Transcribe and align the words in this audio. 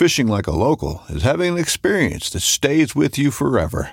Fishing 0.00 0.28
like 0.28 0.46
a 0.46 0.50
local 0.50 1.02
is 1.10 1.24
having 1.24 1.52
an 1.52 1.58
experience 1.58 2.30
that 2.30 2.40
stays 2.40 2.96
with 2.96 3.18
you 3.18 3.30
forever. 3.30 3.90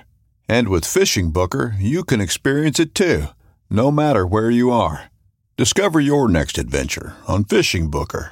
And 0.48 0.70
with 0.70 0.84
FishingBooker, 0.84 1.74
you 1.78 2.02
can 2.02 2.18
experience 2.18 2.80
it 2.80 2.94
too, 2.94 3.26
no 3.68 3.90
matter 3.90 4.26
where 4.26 4.50
you 4.50 4.70
are. 4.70 5.10
Discover 5.58 6.00
your 6.00 6.26
next 6.26 6.56
adventure 6.56 7.14
on 7.26 7.44
FishingBooker. 7.44 8.30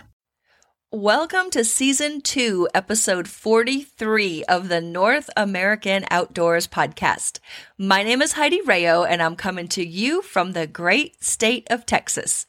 Welcome 0.91 1.51
to 1.51 1.65
season 1.65 2.23
two, 2.23 2.67
episode 2.73 3.29
43 3.29 4.45
of 4.45 4.71
the 4.71 4.81
North 4.81 5.29
American 5.37 6.07
Outdoors 6.11 6.67
podcast. 6.67 7.41
My 7.77 8.03
name 8.03 8.23
is 8.23 8.33
Heidi 8.33 8.63
Rayo, 8.63 9.05
and 9.05 9.23
I'm 9.23 9.37
coming 9.37 9.69
to 9.69 9.87
you 9.87 10.23
from 10.23 10.53
the 10.53 10.67
great 10.67 11.23
state 11.23 11.67
of 11.69 11.85
Texas. 11.85 12.47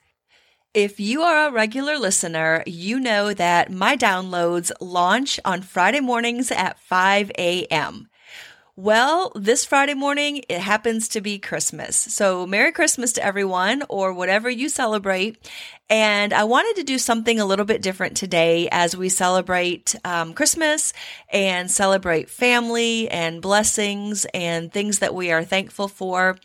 If 0.73 0.99
you 0.99 1.21
are 1.21 1.47
a 1.47 1.51
regular 1.51 1.97
listener, 1.97 2.63
you 2.67 2.99
know 2.99 3.33
that 3.33 3.71
my 3.71 3.95
downloads 3.95 4.71
launch 4.79 5.39
on 5.43 5.61
Friday 5.61 6.01
mornings 6.01 6.51
at 6.51 6.79
5 6.79 7.31
a.m. 7.37 8.09
Well, 8.75 9.31
this 9.33 9.65
Friday 9.65 9.95
morning, 9.95 10.43
it 10.49 10.59
happens 10.59 11.07
to 11.07 11.21
be 11.21 11.39
Christmas. 11.39 11.95
So 11.95 12.45
Merry 12.45 12.71
Christmas 12.71 13.11
to 13.13 13.25
everyone 13.25 13.81
or 13.89 14.13
whatever 14.13 14.51
you 14.51 14.69
celebrate. 14.69 15.49
And 15.89 16.31
I 16.31 16.43
wanted 16.43 16.75
to 16.75 16.83
do 16.83 16.99
something 16.99 17.39
a 17.39 17.45
little 17.45 17.65
bit 17.65 17.81
different 17.81 18.15
today 18.15 18.69
as 18.71 18.95
we 18.95 19.09
celebrate 19.09 19.95
um, 20.05 20.35
Christmas 20.35 20.93
and 21.33 21.71
celebrate 21.71 22.29
family 22.29 23.09
and 23.09 23.41
blessings 23.41 24.27
and 24.31 24.71
things 24.71 24.99
that 24.99 25.15
we 25.15 25.31
are 25.31 25.43
thankful 25.43 25.87
for 25.87 26.37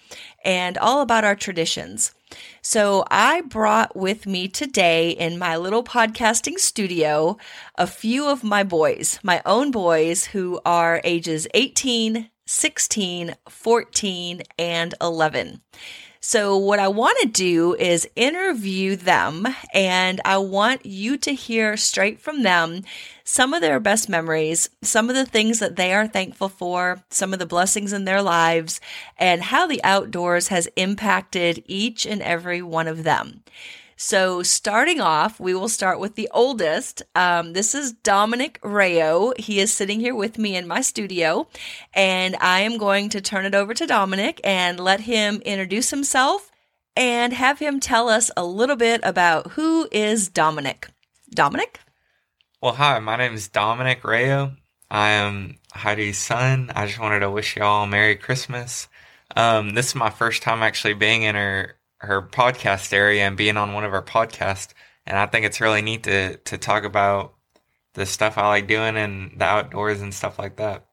and 0.43 0.79
all 0.79 1.03
about 1.03 1.25
our 1.25 1.37
traditions. 1.37 2.15
So 2.63 3.05
I 3.11 3.43
brought 3.43 3.97
with 3.97 4.27
me 4.27 4.49
today 4.49 5.11
in 5.11 5.39
my 5.39 5.57
little 5.57 5.83
podcasting 5.83 6.59
studio 6.59 7.37
a 7.77 7.87
few 7.87 8.29
of 8.29 8.45
my 8.45 8.63
boys, 8.63 9.19
my 9.23 9.43
own 9.45 9.71
boys 9.71 10.27
who 10.27 10.61
are 10.65 11.01
ages 11.05 11.47
18, 11.55 12.31
16, 12.47 13.35
14, 13.49 14.43
and 14.59 14.95
11. 15.01 15.61
So, 16.25 16.57
what 16.57 16.79
I 16.79 16.87
want 16.87 17.19
to 17.23 17.27
do 17.27 17.75
is 17.75 18.09
interview 18.15 18.95
them, 18.95 19.45
and 19.75 20.21
I 20.25 20.39
want 20.39 20.87
you 20.87 21.19
to 21.19 21.35
hear 21.35 21.77
straight 21.77 22.21
from 22.21 22.45
them 22.45 22.85
some 23.25 23.55
of 23.55 23.61
their 23.61 23.81
best 23.81 24.09
memories, 24.09 24.71
some 24.83 25.09
of 25.09 25.17
the 25.17 25.27
things 25.27 25.59
that 25.59 25.77
they 25.77 25.93
are 25.93 26.07
thankful 26.07 26.49
for, 26.49 27.03
some 27.11 27.33
of 27.33 27.39
the 27.39 27.47
blessings 27.47 27.93
in 27.93 28.05
their 28.05 28.23
lives, 28.23 28.81
and 29.17 29.43
how 29.43 29.67
the 29.67 29.83
outdoors 29.85 30.49
has 30.49 30.69
impacted 30.77 31.63
each 31.67 32.07
and 32.07 32.23
every 32.23 32.63
one 32.63 32.89
of 32.89 33.05
them. 33.05 33.43
So, 34.05 34.43
starting 34.43 35.01
off, 35.01 35.39
we 35.39 35.55
will 35.55 35.69
start 35.69 36.01
with 36.01 36.17
the 36.17 36.29
oldest. 36.33 37.03
Um, 37.15 37.53
this 37.53 37.73
is 37.73 37.93
Dominic 37.93 38.59
Rayo. 38.61 39.33
He 39.39 39.61
is 39.61 39.73
sitting 39.73 40.01
here 40.01 40.15
with 40.15 40.39
me 40.39 40.57
in 40.57 40.67
my 40.67 40.81
studio, 40.81 41.47
and 41.95 42.35
I 42.41 42.63
am 42.63 42.79
going 42.79 43.11
to 43.11 43.21
turn 43.21 43.45
it 43.45 43.55
over 43.55 43.75
to 43.75 43.87
Dominic 43.87 44.41
and 44.43 44.81
let 44.81 45.03
him 45.03 45.41
introduce 45.45 45.91
himself 45.91 46.51
and 46.97 47.33
have 47.33 47.61
him 47.61 47.79
tell 47.79 48.09
us 48.09 48.31
a 48.37 48.45
little 48.45 48.75
bit 48.75 49.01
about 49.05 49.53
who 49.53 49.89
is 49.93 50.29
Dominic. 50.29 50.89
Dominic? 51.31 51.79
Well, 52.63 52.75
hi, 52.75 53.01
my 53.01 53.17
name 53.17 53.35
is 53.35 53.49
Dominic 53.49 54.05
Rayo. 54.05 54.53
I 54.89 55.09
am 55.11 55.59
Heidi's 55.73 56.19
son. 56.19 56.71
I 56.77 56.87
just 56.87 57.01
wanted 57.01 57.19
to 57.19 57.31
wish 57.31 57.57
you 57.57 57.65
all 57.65 57.89
Merry 57.89 58.15
Christmas. 58.15 58.87
Um, 59.35 59.71
this 59.71 59.89
is 59.89 59.95
my 59.97 60.11
first 60.11 60.45
time 60.45 60.63
actually 60.63 60.95
being 60.95 61.25
in 61.25 61.35
her 61.35 61.75
her 61.99 62.23
podcast 62.23 62.93
area 62.93 63.27
and 63.27 63.37
being 63.37 63.57
on 63.57 63.73
one 63.73 63.83
of 63.83 63.91
her 63.91 64.01
podcasts. 64.01 64.75
And 65.07 65.19
I 65.19 65.27
think 65.27 65.45
it's 65.45 65.61
really 65.61 65.83
neat 65.83 66.05
to 66.05 66.37
to 66.37 66.57
talk 66.57 66.85
about 66.85 67.35
the 67.95 68.07
stuff 68.07 68.39
I 68.39 68.47
like 68.47 68.69
doing 68.69 68.97
and 68.97 69.41
the 69.41 69.45
outdoors 69.45 70.01
and 70.01 70.15
stuff 70.15 70.39
like 70.39 70.55
that. 70.59 70.87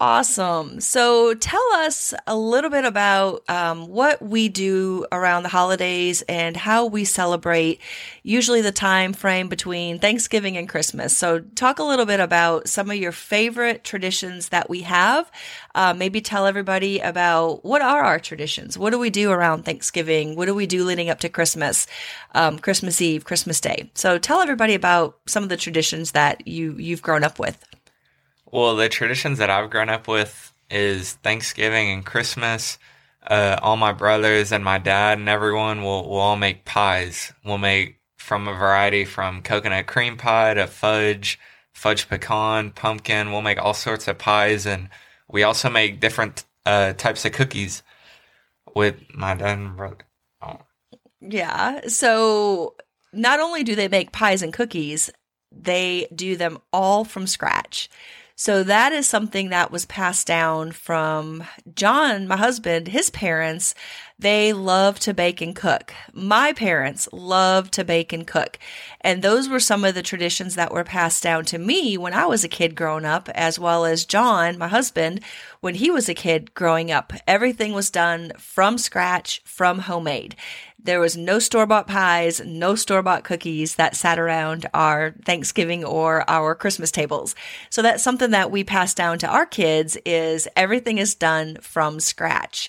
Awesome. 0.00 0.80
So 0.80 1.34
tell 1.34 1.62
us 1.74 2.12
a 2.26 2.36
little 2.36 2.68
bit 2.68 2.84
about 2.84 3.48
um, 3.48 3.86
what 3.86 4.20
we 4.20 4.48
do 4.48 5.06
around 5.12 5.44
the 5.44 5.48
holidays 5.50 6.22
and 6.22 6.56
how 6.56 6.86
we 6.86 7.04
celebrate 7.04 7.80
usually 8.24 8.60
the 8.60 8.72
time 8.72 9.12
frame 9.12 9.48
between 9.48 10.00
Thanksgiving 10.00 10.56
and 10.56 10.68
Christmas. 10.68 11.16
So 11.16 11.38
talk 11.38 11.78
a 11.78 11.84
little 11.84 12.06
bit 12.06 12.18
about 12.18 12.68
some 12.68 12.90
of 12.90 12.96
your 12.96 13.12
favorite 13.12 13.84
traditions 13.84 14.48
that 14.48 14.68
we 14.68 14.80
have. 14.82 15.30
Uh, 15.76 15.94
maybe 15.94 16.20
tell 16.20 16.46
everybody 16.46 16.98
about 16.98 17.64
what 17.64 17.80
are 17.80 18.02
our 18.02 18.18
traditions? 18.18 18.76
What 18.76 18.90
do 18.90 18.98
we 18.98 19.10
do 19.10 19.30
around 19.30 19.64
Thanksgiving? 19.64 20.34
What 20.34 20.46
do 20.46 20.56
we 20.56 20.66
do 20.66 20.84
leading 20.84 21.08
up 21.08 21.20
to 21.20 21.28
Christmas, 21.28 21.86
um, 22.34 22.58
Christmas 22.58 23.00
Eve, 23.00 23.24
Christmas 23.24 23.60
Day? 23.60 23.92
So 23.94 24.18
tell 24.18 24.40
everybody 24.40 24.74
about 24.74 25.20
some 25.26 25.44
of 25.44 25.50
the 25.50 25.56
traditions 25.56 26.10
that 26.12 26.48
you 26.48 26.72
you've 26.78 27.02
grown 27.02 27.22
up 27.22 27.38
with. 27.38 27.64
Well, 28.54 28.76
the 28.76 28.88
traditions 28.88 29.38
that 29.38 29.50
I've 29.50 29.68
grown 29.68 29.88
up 29.88 30.06
with 30.06 30.54
is 30.70 31.14
Thanksgiving 31.24 31.90
and 31.90 32.06
Christmas. 32.06 32.78
Uh, 33.20 33.58
all 33.60 33.76
my 33.76 33.92
brothers 33.92 34.52
and 34.52 34.62
my 34.62 34.78
dad 34.78 35.18
and 35.18 35.28
everyone 35.28 35.82
will, 35.82 36.08
will 36.08 36.18
all 36.18 36.36
make 36.36 36.64
pies. 36.64 37.32
We'll 37.44 37.58
make 37.58 37.98
from 38.16 38.46
a 38.46 38.54
variety 38.54 39.06
from 39.06 39.42
coconut 39.42 39.88
cream 39.88 40.16
pie 40.16 40.54
to 40.54 40.68
fudge, 40.68 41.36
fudge 41.72 42.08
pecan, 42.08 42.70
pumpkin. 42.70 43.32
We'll 43.32 43.42
make 43.42 43.60
all 43.60 43.74
sorts 43.74 44.06
of 44.06 44.18
pies 44.18 44.66
and 44.66 44.88
we 45.28 45.42
also 45.42 45.68
make 45.68 45.98
different 45.98 46.44
uh, 46.64 46.92
types 46.92 47.24
of 47.24 47.32
cookies 47.32 47.82
with 48.72 48.94
my 49.12 49.34
dad 49.34 49.58
and 49.58 49.76
brother. 49.76 50.06
Oh. 50.40 50.60
Yeah. 51.20 51.88
So 51.88 52.76
not 53.12 53.40
only 53.40 53.64
do 53.64 53.74
they 53.74 53.88
make 53.88 54.12
pies 54.12 54.42
and 54.42 54.52
cookies, 54.52 55.10
they 55.50 56.06
do 56.14 56.36
them 56.36 56.58
all 56.72 57.04
from 57.04 57.26
scratch. 57.26 57.90
So 58.36 58.64
that 58.64 58.92
is 58.92 59.06
something 59.06 59.50
that 59.50 59.70
was 59.70 59.86
passed 59.86 60.26
down 60.26 60.72
from 60.72 61.44
John, 61.72 62.26
my 62.26 62.36
husband, 62.36 62.88
his 62.88 63.08
parents. 63.10 63.76
They 64.18 64.52
love 64.52 64.98
to 65.00 65.14
bake 65.14 65.40
and 65.40 65.54
cook. 65.54 65.94
My 66.12 66.52
parents 66.52 67.08
love 67.12 67.70
to 67.72 67.84
bake 67.84 68.12
and 68.12 68.26
cook. 68.26 68.58
And 69.00 69.22
those 69.22 69.48
were 69.48 69.60
some 69.60 69.84
of 69.84 69.94
the 69.94 70.02
traditions 70.02 70.56
that 70.56 70.72
were 70.72 70.82
passed 70.82 71.22
down 71.22 71.44
to 71.46 71.58
me 71.58 71.96
when 71.96 72.12
I 72.12 72.26
was 72.26 72.42
a 72.42 72.48
kid 72.48 72.74
growing 72.74 73.04
up, 73.04 73.28
as 73.30 73.58
well 73.58 73.84
as 73.84 74.04
John, 74.04 74.58
my 74.58 74.68
husband, 74.68 75.20
when 75.60 75.76
he 75.76 75.90
was 75.90 76.08
a 76.08 76.14
kid 76.14 76.54
growing 76.54 76.90
up. 76.90 77.12
Everything 77.28 77.72
was 77.72 77.88
done 77.88 78.32
from 78.36 78.78
scratch, 78.78 79.42
from 79.44 79.80
homemade. 79.80 80.34
There 80.84 81.00
was 81.00 81.16
no 81.16 81.38
store 81.38 81.66
bought 81.66 81.86
pies, 81.86 82.42
no 82.44 82.74
store 82.74 83.02
bought 83.02 83.24
cookies 83.24 83.76
that 83.76 83.96
sat 83.96 84.18
around 84.18 84.66
our 84.74 85.14
Thanksgiving 85.24 85.82
or 85.82 86.28
our 86.28 86.54
Christmas 86.54 86.90
tables. 86.90 87.34
So 87.70 87.80
that's 87.80 88.04
something 88.04 88.30
that 88.32 88.50
we 88.50 88.64
pass 88.64 88.92
down 88.92 89.18
to 89.20 89.26
our 89.26 89.46
kids 89.46 89.96
is 90.04 90.46
everything 90.54 90.98
is 90.98 91.14
done 91.14 91.56
from 91.62 92.00
scratch. 92.00 92.68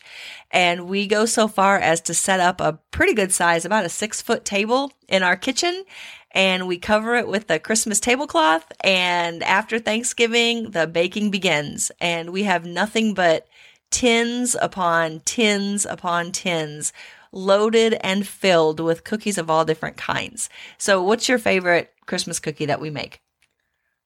And 0.49 0.87
we 0.87 1.07
go 1.07 1.25
so 1.25 1.49
far 1.49 1.77
as 1.77 1.99
to 2.01 2.13
set 2.13 2.39
up 2.39 2.61
a 2.61 2.79
pretty 2.91 3.13
good 3.13 3.33
size, 3.33 3.65
about 3.65 3.85
a 3.85 3.89
six 3.89 4.21
foot 4.21 4.45
table 4.45 4.93
in 5.09 5.21
our 5.21 5.35
kitchen. 5.35 5.83
And 6.31 6.67
we 6.67 6.77
cover 6.77 7.15
it 7.15 7.27
with 7.27 7.47
the 7.47 7.59
Christmas 7.59 7.99
tablecloth. 7.99 8.65
And 8.81 9.43
after 9.43 9.77
Thanksgiving, 9.77 10.71
the 10.71 10.87
baking 10.87 11.31
begins. 11.31 11.91
And 11.99 12.29
we 12.29 12.43
have 12.43 12.65
nothing 12.65 13.13
but 13.13 13.47
tins 13.91 14.55
upon 14.61 15.21
tins 15.21 15.85
upon 15.85 16.31
tins 16.31 16.91
loaded 17.35 17.95
and 18.01 18.27
filled 18.27 18.79
with 18.79 19.03
cookies 19.03 19.37
of 19.37 19.49
all 19.49 19.65
different 19.65 19.97
kinds. 19.97 20.49
So, 20.79 21.03
what's 21.03 21.29
your 21.29 21.37
favorite 21.37 21.93
Christmas 22.07 22.39
cookie 22.39 22.65
that 22.65 22.81
we 22.81 22.89
make? 22.89 23.21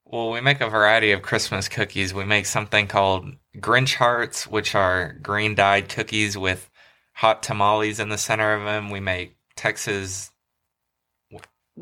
Well, 0.03 0.31
we 0.31 0.41
make 0.41 0.59
a 0.59 0.69
variety 0.69 1.11
of 1.11 1.21
Christmas 1.21 1.69
cookies. 1.69 2.13
We 2.13 2.25
make 2.25 2.47
something 2.47 2.87
called 2.87 3.31
Grinch 3.57 3.93
Hearts, 3.93 4.47
which 4.47 4.73
are 4.73 5.13
green 5.21 5.53
dyed 5.53 5.87
cookies 5.87 6.35
with 6.35 6.69
hot 7.13 7.43
tamales 7.43 7.99
in 7.99 8.09
the 8.09 8.17
center 8.17 8.53
of 8.53 8.65
them. 8.65 8.89
We 8.89 8.99
make 8.99 9.37
Texas 9.55 10.31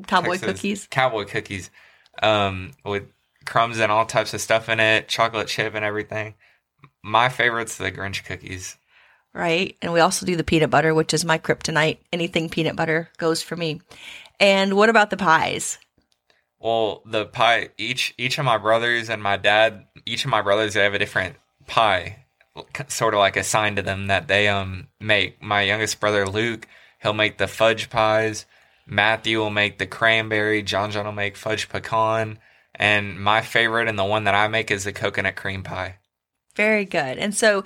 cowboy 0.07 0.33
Texas 0.33 0.45
cookies. 0.45 0.87
Cowboy 0.91 1.25
cookies 1.25 1.71
um, 2.21 2.71
with 2.83 3.03
crumbs 3.45 3.79
and 3.79 3.91
all 3.91 4.05
types 4.05 4.33
of 4.33 4.41
stuff 4.41 4.67
in 4.67 4.79
it, 4.79 5.07
chocolate 5.07 5.47
chip 5.47 5.73
and 5.73 5.85
everything. 5.85 6.35
My 7.03 7.29
favorite's 7.29 7.77
the 7.77 7.91
Grinch 7.91 8.25
cookies. 8.25 8.77
Right? 9.37 9.77
And 9.81 9.93
we 9.93 9.99
also 9.99 10.25
do 10.25 10.35
the 10.35 10.43
peanut 10.43 10.69
butter, 10.69 10.93
which 10.93 11.13
is 11.13 11.23
my 11.23 11.37
kryptonite. 11.37 11.99
Anything 12.11 12.49
peanut 12.49 12.75
butter 12.75 13.09
goes 13.17 13.41
for 13.41 13.55
me. 13.55 13.81
And 14.39 14.75
what 14.75 14.89
about 14.89 15.09
the 15.09 15.17
pies? 15.17 15.77
Well, 16.59 17.03
the 17.05 17.25
pie 17.25 17.69
each 17.77 18.15
each 18.17 18.39
of 18.39 18.45
my 18.45 18.57
brothers 18.57 19.09
and 19.09 19.21
my 19.21 19.37
dad, 19.37 19.85
each 20.05 20.25
of 20.25 20.31
my 20.31 20.41
brothers 20.41 20.73
they 20.73 20.83
have 20.83 20.95
a 20.95 20.99
different 20.99 21.35
pie, 21.67 22.25
sort 22.87 23.13
of 23.13 23.19
like 23.19 23.37
assigned 23.37 23.75
to 23.75 23.83
them 23.83 24.07
that 24.07 24.27
they 24.27 24.47
um 24.47 24.87
make. 24.99 25.41
My 25.41 25.61
youngest 25.61 25.99
brother 25.99 26.27
Luke, 26.27 26.67
he'll 27.01 27.13
make 27.13 27.37
the 27.37 27.47
fudge 27.47 27.89
pies. 27.89 28.45
Matthew 28.87 29.37
will 29.37 29.51
make 29.51 29.77
the 29.77 29.85
cranberry. 29.85 30.63
John 30.63 30.89
John 30.89 31.05
will 31.05 31.11
make 31.11 31.37
fudge 31.37 31.69
pecan. 31.69 32.39
And 32.73 33.19
my 33.19 33.41
favorite 33.41 33.87
and 33.87 33.97
the 33.97 34.05
one 34.05 34.23
that 34.25 34.35
I 34.35 34.47
make 34.47 34.71
is 34.71 34.83
the 34.83 34.93
coconut 34.93 35.35
cream 35.35 35.63
pie. 35.63 35.97
Very 36.55 36.85
good. 36.85 37.17
And 37.17 37.35
so 37.35 37.63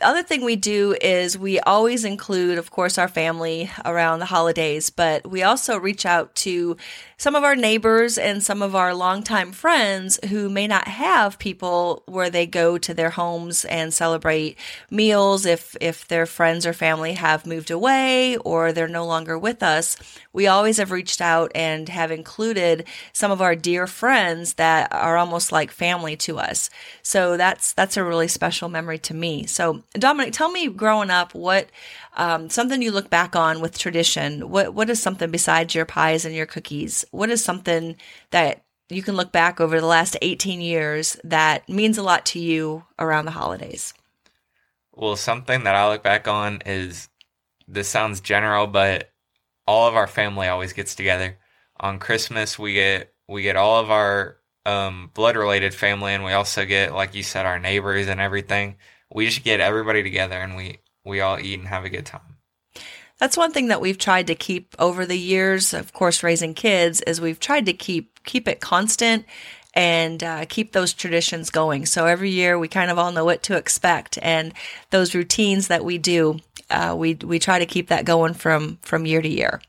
the 0.00 0.06
other 0.06 0.22
thing 0.22 0.44
we 0.44 0.56
do 0.56 0.96
is 1.00 1.36
we 1.36 1.60
always 1.60 2.06
include, 2.06 2.56
of 2.56 2.70
course, 2.70 2.96
our 2.96 3.06
family 3.06 3.70
around 3.84 4.18
the 4.18 4.24
holidays, 4.24 4.88
but 4.88 5.30
we 5.30 5.42
also 5.42 5.76
reach 5.78 6.06
out 6.06 6.34
to 6.36 6.78
some 7.18 7.34
of 7.34 7.44
our 7.44 7.54
neighbors 7.54 8.16
and 8.16 8.42
some 8.42 8.62
of 8.62 8.74
our 8.74 8.94
longtime 8.94 9.52
friends 9.52 10.18
who 10.30 10.48
may 10.48 10.66
not 10.66 10.88
have 10.88 11.38
people 11.38 12.02
where 12.06 12.30
they 12.30 12.46
go 12.46 12.78
to 12.78 12.94
their 12.94 13.10
homes 13.10 13.66
and 13.66 13.92
celebrate 13.92 14.56
meals 14.90 15.44
if 15.44 15.76
if 15.82 16.08
their 16.08 16.24
friends 16.24 16.64
or 16.64 16.72
family 16.72 17.12
have 17.12 17.44
moved 17.44 17.70
away 17.70 18.38
or 18.38 18.72
they're 18.72 18.88
no 18.88 19.04
longer 19.04 19.38
with 19.38 19.62
us. 19.62 19.98
We 20.32 20.46
always 20.46 20.78
have 20.78 20.90
reached 20.90 21.20
out 21.20 21.52
and 21.54 21.90
have 21.90 22.10
included 22.10 22.86
some 23.12 23.30
of 23.30 23.42
our 23.42 23.54
dear 23.54 23.86
friends 23.86 24.54
that 24.54 24.90
are 24.90 25.18
almost 25.18 25.52
like 25.52 25.70
family 25.70 26.16
to 26.16 26.38
us. 26.38 26.70
So 27.02 27.36
that's 27.36 27.74
that's 27.74 27.98
a 27.98 28.04
really 28.04 28.28
special 28.28 28.70
memory 28.70 28.98
to 29.00 29.12
me. 29.12 29.44
So 29.44 29.82
Dominic, 29.94 30.32
tell 30.32 30.50
me 30.50 30.68
growing 30.68 31.10
up 31.10 31.34
what 31.34 31.68
um, 32.16 32.48
something 32.48 32.80
you 32.80 32.92
look 32.92 33.10
back 33.10 33.34
on 33.34 33.60
with 33.60 33.78
tradition. 33.78 34.48
What 34.48 34.72
what 34.72 34.88
is 34.88 35.02
something 35.02 35.30
besides 35.30 35.74
your 35.74 35.84
pies 35.84 36.24
and 36.24 36.34
your 36.34 36.46
cookies? 36.46 37.04
What 37.10 37.30
is 37.30 37.42
something 37.42 37.96
that 38.30 38.62
you 38.88 39.02
can 39.02 39.16
look 39.16 39.32
back 39.32 39.60
over 39.60 39.80
the 39.80 39.86
last 39.86 40.16
18 40.22 40.60
years 40.60 41.16
that 41.24 41.68
means 41.68 41.98
a 41.98 42.02
lot 42.02 42.24
to 42.26 42.38
you 42.38 42.84
around 42.98 43.24
the 43.24 43.32
holidays? 43.32 43.92
Well, 44.92 45.16
something 45.16 45.64
that 45.64 45.74
I 45.74 45.88
look 45.88 46.02
back 46.02 46.28
on 46.28 46.62
is 46.66 47.08
this 47.66 47.88
sounds 47.88 48.20
general, 48.20 48.66
but 48.66 49.10
all 49.66 49.88
of 49.88 49.96
our 49.96 50.06
family 50.06 50.48
always 50.48 50.72
gets 50.72 50.94
together. 50.94 51.38
On 51.78 51.98
Christmas, 51.98 52.58
we 52.58 52.74
get 52.74 53.12
we 53.28 53.42
get 53.42 53.56
all 53.56 53.80
of 53.80 53.90
our 53.90 54.36
um, 54.66 55.10
blood 55.14 55.36
related 55.36 55.74
family, 55.74 56.12
and 56.14 56.24
we 56.24 56.32
also 56.32 56.64
get, 56.64 56.92
like 56.92 57.14
you 57.14 57.22
said, 57.22 57.46
our 57.46 57.58
neighbors 57.58 58.08
and 58.08 58.20
everything. 58.20 58.76
We 59.12 59.26
just 59.26 59.44
get 59.44 59.60
everybody 59.60 60.02
together, 60.02 60.36
and 60.36 60.56
we 60.56 60.78
we 61.04 61.20
all 61.20 61.38
eat 61.38 61.58
and 61.58 61.68
have 61.68 61.84
a 61.84 61.90
good 61.90 62.06
time. 62.06 62.36
That's 63.18 63.36
one 63.36 63.52
thing 63.52 63.68
that 63.68 63.82
we've 63.82 63.98
tried 63.98 64.26
to 64.28 64.34
keep 64.34 64.74
over 64.78 65.04
the 65.04 65.18
years, 65.18 65.74
of 65.74 65.92
course, 65.92 66.22
raising 66.22 66.54
kids, 66.54 67.02
is 67.02 67.20
we've 67.20 67.40
tried 67.40 67.66
to 67.66 67.72
keep 67.72 68.22
keep 68.24 68.48
it 68.48 68.60
constant 68.60 69.26
and 69.74 70.22
uh, 70.22 70.46
keep 70.48 70.72
those 70.72 70.92
traditions 70.92 71.50
going. 71.50 71.86
So 71.86 72.06
every 72.06 72.30
year 72.30 72.58
we 72.58 72.66
kind 72.66 72.90
of 72.90 72.98
all 72.98 73.12
know 73.12 73.24
what 73.24 73.42
to 73.44 73.56
expect, 73.56 74.18
and 74.22 74.54
those 74.90 75.14
routines 75.14 75.68
that 75.68 75.84
we 75.84 75.98
do, 75.98 76.38
uh, 76.70 76.94
we 76.96 77.14
we 77.14 77.38
try 77.38 77.58
to 77.58 77.66
keep 77.66 77.88
that 77.88 78.04
going 78.04 78.34
from 78.34 78.78
from 78.82 79.06
year 79.06 79.22
to 79.22 79.28
year. 79.28 79.60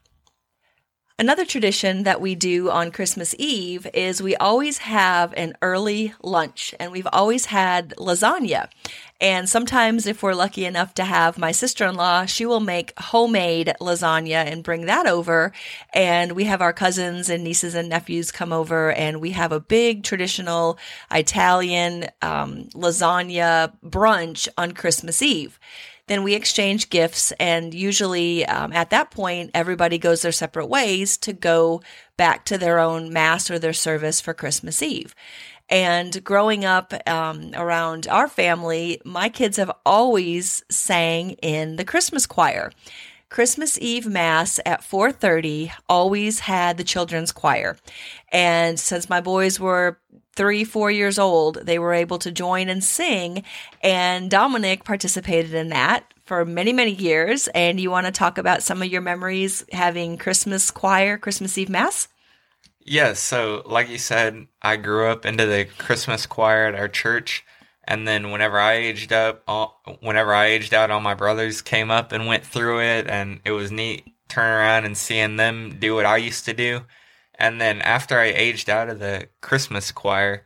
Another 1.22 1.46
tradition 1.46 2.02
that 2.02 2.20
we 2.20 2.34
do 2.34 2.72
on 2.72 2.90
Christmas 2.90 3.36
Eve 3.38 3.86
is 3.94 4.24
we 4.24 4.36
always 4.38 4.80
have 4.80 5.36
an 5.38 5.54
early 5.62 6.16
lunch, 6.24 6.74
and 6.80 6.92
we've 6.92 7.08
always 7.14 7.46
had 7.46 7.94
lasagna. 8.00 8.70
And 9.22 9.48
sometimes, 9.48 10.08
if 10.08 10.24
we're 10.24 10.34
lucky 10.34 10.66
enough 10.66 10.96
to 10.96 11.04
have 11.04 11.38
my 11.38 11.52
sister 11.52 11.86
in 11.86 11.94
law, 11.94 12.26
she 12.26 12.48
will 12.48 12.60
make 12.60 12.98
homemade 12.98 13.72
lasagna 13.80 14.48
and 14.52 14.64
bring 14.64 14.88
that 14.88 15.06
over. 15.06 15.52
And 15.94 16.32
we 16.32 16.46
have 16.46 16.60
our 16.60 16.74
cousins 16.74 17.30
and 17.30 17.44
nieces 17.44 17.76
and 17.76 17.88
nephews 17.88 18.32
come 18.32 18.52
over, 18.52 18.92
and 18.92 19.22
we 19.22 19.30
have 19.30 19.52
a 19.52 19.60
big 19.60 20.04
traditional 20.04 20.80
Italian 21.12 22.08
um, 22.24 22.64
lasagna 22.74 23.72
brunch 23.86 24.48
on 24.58 24.72
Christmas 24.72 25.22
Eve 25.22 25.60
then 26.12 26.24
we 26.24 26.36
exchange 26.36 26.90
gifts. 26.90 27.32
And 27.40 27.74
usually 27.74 28.46
um, 28.46 28.74
at 28.74 28.90
that 28.90 29.12
point 29.12 29.52
everybody 29.54 29.98
goes 29.98 30.22
their 30.22 30.34
separate 30.34 30.68
ways 30.68 31.18
to 31.20 31.32
go 31.32 31.82
back 32.18 32.44
to 32.46 32.58
their 32.58 32.80
own 32.80 33.14
mass 33.14 33.50
or 33.50 33.58
their 33.58 33.74
service 33.74 34.20
for 34.20 34.34
christmas 34.34 34.84
eve. 34.84 35.16
And 35.70 36.22
growing 36.24 36.66
up 36.66 36.94
um, 37.08 37.52
around 37.54 38.08
our 38.08 38.28
family 38.28 39.02
my 39.06 39.30
kids 39.30 39.56
have 39.56 39.72
always 39.86 40.64
sang 40.70 41.32
in 41.42 41.78
the 41.78 41.86
christmas 41.86 42.26
choir. 42.26 42.72
Christmas 43.30 43.80
Eve 43.80 44.08
Mass 44.08 44.60
at 44.66 44.82
4:30 44.82 45.72
always 45.88 46.42
had 46.42 46.76
the 46.76 46.84
children's 46.84 47.32
choir. 47.32 47.78
And 48.30 48.78
since 48.78 49.10
my 49.10 49.22
boys 49.22 49.58
were 49.58 50.00
three, 50.36 50.64
four 50.64 50.92
years 50.92 51.20
old, 51.20 51.60
they 51.64 51.80
were 51.80 51.94
able 51.94 52.20
to 52.20 52.32
join 52.32 52.70
and 52.70 52.84
sing. 52.84 53.44
And 53.82 54.30
Dominic 54.30 54.84
participated 54.84 55.54
in 55.54 55.70
that 55.70 56.14
for 56.24 56.46
many, 56.46 56.74
many 56.74 56.92
years. 56.92 57.48
And 57.50 57.80
you 57.80 57.92
want 57.92 58.06
to 58.06 58.12
talk 58.12 58.38
about 58.38 58.64
some 58.64 58.82
of 58.82 58.88
your 58.88 59.02
memories 59.02 59.66
having 59.72 60.18
Christmas 60.18 60.72
choir, 60.72 61.18
Christmas 61.18 61.58
Eve 61.58 61.70
Mass? 61.70 62.08
Yes, 62.84 63.20
so 63.20 63.62
like 63.66 63.90
you 63.90 63.98
said, 63.98 64.48
I 64.62 64.76
grew 64.76 65.08
up 65.08 65.26
into 65.26 65.46
the 65.46 65.66
Christmas 65.78 66.26
choir 66.26 66.66
at 66.66 66.76
our 66.76 66.88
church, 66.88 67.46
and 67.84 68.08
then 68.08 68.32
whenever 68.32 68.60
I 68.60 68.74
aged 68.74 69.14
up, 69.14 69.44
all, 69.48 69.82
whenever 70.00 70.34
I 70.34 70.48
aged 70.48 70.74
out, 70.74 70.90
all 70.90 71.00
my 71.00 71.14
brothers 71.14 71.62
came 71.62 71.92
up 71.92 72.12
and 72.12 72.26
went 72.26 72.44
through 72.44 72.82
it, 72.82 73.08
and 73.08 73.40
it 73.46 73.52
was 73.52 73.72
neat 73.72 74.06
turning 74.30 74.54
around 74.54 74.86
and 74.86 74.98
seeing 74.98 75.36
them 75.36 75.78
do 75.80 75.94
what 75.94 76.06
I 76.06 76.18
used 76.18 76.46
to 76.46 76.54
do. 76.54 76.82
And 77.42 77.60
then 77.60 77.82
after 77.82 78.20
I 78.20 78.26
aged 78.26 78.70
out 78.70 78.88
of 78.88 79.00
the 79.00 79.28
Christmas 79.42 79.92
choir, 79.92 80.46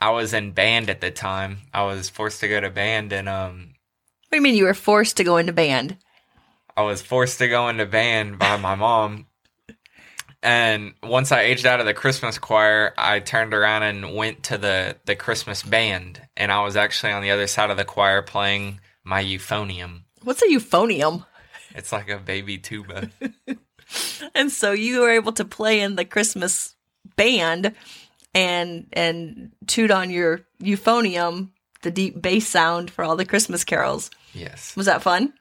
I 0.00 0.10
was 0.10 0.34
in 0.34 0.50
band 0.50 0.90
at 0.90 1.00
the 1.00 1.12
time. 1.12 1.58
I 1.72 1.84
was 1.84 2.08
forced 2.08 2.40
to 2.40 2.48
go 2.48 2.60
to 2.60 2.68
band, 2.68 3.12
and 3.12 3.28
um, 3.28 3.74
What 4.28 4.32
do 4.32 4.36
you 4.38 4.42
mean 4.42 4.56
you 4.56 4.64
were 4.64 4.74
forced 4.74 5.16
to 5.18 5.24
go 5.24 5.36
into 5.36 5.52
band? 5.52 5.98
I 6.76 6.82
was 6.82 7.00
forced 7.00 7.38
to 7.38 7.46
go 7.46 7.68
into 7.68 7.86
band 7.86 8.40
by 8.40 8.56
my 8.56 8.74
mom. 8.74 9.26
And 10.42 10.94
once 11.00 11.30
I 11.30 11.42
aged 11.42 11.64
out 11.64 11.78
of 11.78 11.86
the 11.86 11.94
Christmas 11.94 12.38
choir, 12.38 12.92
I 12.98 13.20
turned 13.20 13.54
around 13.54 13.84
and 13.84 14.16
went 14.16 14.42
to 14.44 14.58
the, 14.58 14.96
the 15.04 15.14
Christmas 15.14 15.62
band. 15.62 16.20
And 16.36 16.50
I 16.50 16.64
was 16.64 16.74
actually 16.74 17.12
on 17.12 17.22
the 17.22 17.30
other 17.30 17.46
side 17.46 17.70
of 17.70 17.76
the 17.76 17.84
choir 17.84 18.20
playing 18.20 18.80
my 19.04 19.22
euphonium. 19.22 20.02
What's 20.24 20.42
a 20.42 20.46
euphonium? 20.46 21.24
It's 21.76 21.92
like 21.92 22.08
a 22.08 22.18
baby 22.18 22.58
tuba. 22.58 23.10
And 24.34 24.50
so 24.50 24.72
you 24.72 25.00
were 25.00 25.10
able 25.10 25.32
to 25.32 25.44
play 25.44 25.80
in 25.80 25.96
the 25.96 26.04
Christmas 26.04 26.74
band 27.16 27.74
and 28.34 28.86
and 28.92 29.52
toot 29.66 29.90
on 29.90 30.10
your 30.10 30.40
euphonium, 30.62 31.50
the 31.82 31.90
deep 31.90 32.20
bass 32.20 32.48
sound 32.48 32.90
for 32.90 33.04
all 33.04 33.16
the 33.16 33.24
Christmas 33.24 33.64
carols. 33.64 34.10
yes. 34.34 34.74
Was 34.76 34.86
that 34.86 35.02
fun? 35.02 35.32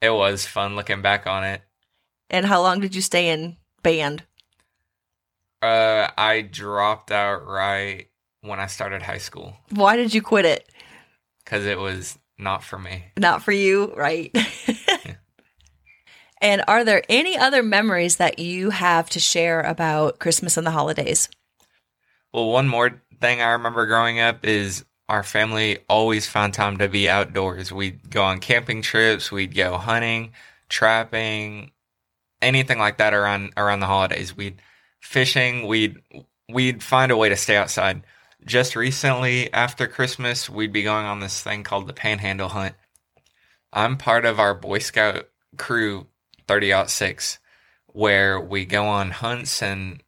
It 0.00 0.10
was 0.10 0.46
fun 0.46 0.76
looking 0.76 1.02
back 1.02 1.26
on 1.26 1.44
it. 1.44 1.60
And 2.30 2.46
how 2.46 2.62
long 2.62 2.80
did 2.80 2.94
you 2.94 3.02
stay 3.02 3.28
in 3.28 3.56
band? 3.82 4.22
Uh, 5.62 6.08
I 6.16 6.40
dropped 6.40 7.12
out 7.12 7.46
right 7.46 8.06
when 8.40 8.58
I 8.60 8.66
started 8.66 9.02
high 9.02 9.18
school 9.18 9.54
Why 9.70 9.96
did 9.96 10.14
you 10.14 10.22
quit 10.22 10.46
it? 10.46 10.66
because 11.44 11.66
it 11.66 11.78
was 11.78 12.18
not 12.38 12.62
for 12.64 12.78
me. 12.78 13.04
Not 13.18 13.42
for 13.42 13.52
you, 13.52 13.92
right? 13.94 14.34
And 16.40 16.62
are 16.66 16.84
there 16.84 17.02
any 17.08 17.36
other 17.36 17.62
memories 17.62 18.16
that 18.16 18.38
you 18.38 18.70
have 18.70 19.10
to 19.10 19.20
share 19.20 19.60
about 19.60 20.18
Christmas 20.18 20.56
and 20.56 20.66
the 20.66 20.70
holidays? 20.70 21.28
Well, 22.32 22.50
one 22.50 22.68
more 22.68 23.02
thing 23.20 23.40
I 23.42 23.50
remember 23.50 23.86
growing 23.86 24.20
up 24.20 24.44
is 24.44 24.84
our 25.08 25.22
family 25.22 25.78
always 25.88 26.26
found 26.26 26.54
time 26.54 26.78
to 26.78 26.88
be 26.88 27.10
outdoors. 27.10 27.72
We'd 27.72 28.08
go 28.08 28.22
on 28.22 28.38
camping 28.38 28.80
trips, 28.80 29.30
we'd 29.30 29.54
go 29.54 29.76
hunting, 29.76 30.32
trapping, 30.68 31.72
anything 32.40 32.78
like 32.78 32.98
that 32.98 33.12
around 33.12 33.52
around 33.56 33.80
the 33.80 33.86
holidays. 33.86 34.36
We'd 34.36 34.62
fishing, 35.00 35.66
we'd 35.66 35.96
we'd 36.48 36.82
find 36.82 37.12
a 37.12 37.16
way 37.16 37.28
to 37.28 37.36
stay 37.36 37.56
outside. 37.56 38.02
Just 38.46 38.76
recently 38.76 39.52
after 39.52 39.86
Christmas, 39.86 40.48
we'd 40.48 40.72
be 40.72 40.82
going 40.82 41.04
on 41.04 41.20
this 41.20 41.42
thing 41.42 41.64
called 41.64 41.86
the 41.86 41.92
Panhandle 41.92 42.48
Hunt. 42.48 42.74
I'm 43.72 43.98
part 43.98 44.24
of 44.24 44.40
our 44.40 44.54
Boy 44.54 44.78
Scout 44.78 45.28
crew 45.58 46.06
30 46.50 46.72
out 46.72 46.90
6 46.90 47.38
where 47.86 48.40
we 48.40 48.64
go 48.64 48.84
on 48.86 49.12
hunts 49.12 49.62
and 49.62 50.02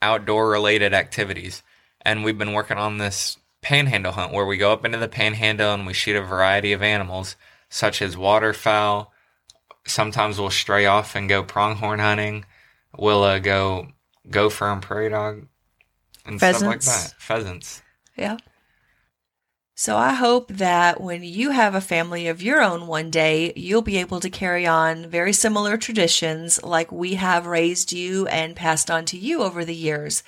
outdoor 0.00 0.48
related 0.48 0.94
activities. 0.94 1.62
And 2.00 2.24
we've 2.24 2.38
been 2.38 2.54
working 2.54 2.78
on 2.78 2.96
this 2.96 3.36
panhandle 3.60 4.12
hunt 4.12 4.32
where 4.32 4.46
we 4.46 4.56
go 4.56 4.72
up 4.72 4.86
into 4.86 4.96
the 4.96 5.06
panhandle 5.06 5.74
and 5.74 5.86
we 5.86 5.92
shoot 5.92 6.16
a 6.16 6.22
variety 6.22 6.72
of 6.72 6.80
animals 6.80 7.36
such 7.68 8.00
as 8.00 8.16
waterfowl. 8.16 9.12
Sometimes 9.86 10.40
we'll 10.40 10.48
stray 10.48 10.86
off 10.86 11.14
and 11.14 11.28
go 11.28 11.42
pronghorn 11.42 11.98
hunting. 11.98 12.46
We'll 12.96 13.22
uh, 13.22 13.38
go 13.38 13.88
gopher 14.30 14.68
and 14.72 14.80
prairie 14.80 15.10
dog 15.10 15.46
and 16.24 16.38
stuff 16.38 16.62
like 16.62 16.80
that. 16.80 17.14
Pheasants. 17.18 17.82
Yeah. 18.16 18.38
So 19.74 19.96
I 19.96 20.12
hope 20.12 20.48
that 20.48 21.00
when 21.00 21.22
you 21.22 21.50
have 21.50 21.74
a 21.74 21.80
family 21.80 22.28
of 22.28 22.42
your 22.42 22.60
own 22.60 22.86
one 22.86 23.10
day, 23.10 23.54
you'll 23.56 23.82
be 23.82 23.96
able 23.96 24.20
to 24.20 24.28
carry 24.28 24.66
on 24.66 25.08
very 25.08 25.32
similar 25.32 25.78
traditions 25.78 26.62
like 26.62 26.92
we 26.92 27.14
have 27.14 27.46
raised 27.46 27.90
you 27.92 28.26
and 28.26 28.54
passed 28.54 28.90
on 28.90 29.06
to 29.06 29.18
you 29.18 29.42
over 29.42 29.64
the 29.64 29.74
years. 29.74 30.22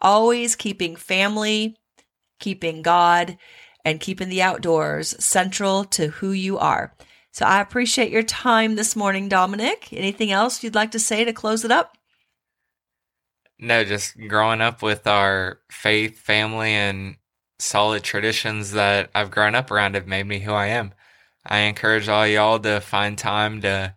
Always 0.00 0.56
keeping 0.56 0.96
family, 0.96 1.76
keeping 2.40 2.80
God, 2.80 3.36
and 3.84 4.00
keeping 4.00 4.30
the 4.30 4.42
outdoors 4.42 5.22
central 5.22 5.84
to 5.84 6.08
who 6.08 6.32
you 6.32 6.58
are. 6.58 6.94
So 7.32 7.44
I 7.44 7.60
appreciate 7.60 8.10
your 8.10 8.22
time 8.22 8.76
this 8.76 8.96
morning, 8.96 9.28
Dominic. 9.28 9.92
Anything 9.92 10.32
else 10.32 10.64
you'd 10.64 10.74
like 10.74 10.92
to 10.92 10.98
say 10.98 11.22
to 11.22 11.34
close 11.34 11.66
it 11.66 11.70
up? 11.70 11.98
No, 13.58 13.84
just 13.84 14.16
growing 14.28 14.62
up 14.62 14.82
with 14.82 15.06
our 15.06 15.60
faith, 15.70 16.18
family, 16.18 16.72
and 16.72 17.16
solid 17.58 18.02
traditions 18.02 18.72
that 18.72 19.10
I've 19.14 19.30
grown 19.30 19.54
up 19.54 19.70
around 19.70 19.94
have 19.94 20.06
made 20.06 20.26
me 20.26 20.40
who 20.40 20.52
I 20.52 20.66
am. 20.66 20.92
I 21.44 21.60
encourage 21.60 22.08
all 22.08 22.26
y'all 22.26 22.58
to 22.60 22.80
find 22.80 23.16
time 23.16 23.60
to 23.62 23.94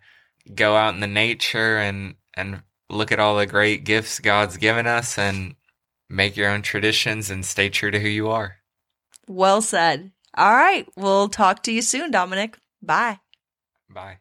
go 0.53 0.75
out 0.75 0.93
in 0.93 0.99
the 0.99 1.07
nature 1.07 1.77
and 1.77 2.15
and 2.35 2.63
look 2.89 3.11
at 3.11 3.19
all 3.19 3.37
the 3.37 3.45
great 3.45 3.83
gifts 3.83 4.19
God's 4.19 4.57
given 4.57 4.87
us 4.87 5.17
and 5.17 5.55
make 6.09 6.35
your 6.35 6.49
own 6.49 6.61
traditions 6.61 7.29
and 7.29 7.45
stay 7.45 7.69
true 7.69 7.91
to 7.91 7.99
who 7.99 8.07
you 8.07 8.29
are. 8.29 8.57
Well 9.27 9.61
said. 9.61 10.11
All 10.35 10.53
right. 10.53 10.87
We'll 10.95 11.29
talk 11.29 11.63
to 11.63 11.71
you 11.71 11.81
soon, 11.81 12.11
Dominic. 12.11 12.57
Bye. 12.81 13.19
Bye. 13.89 14.19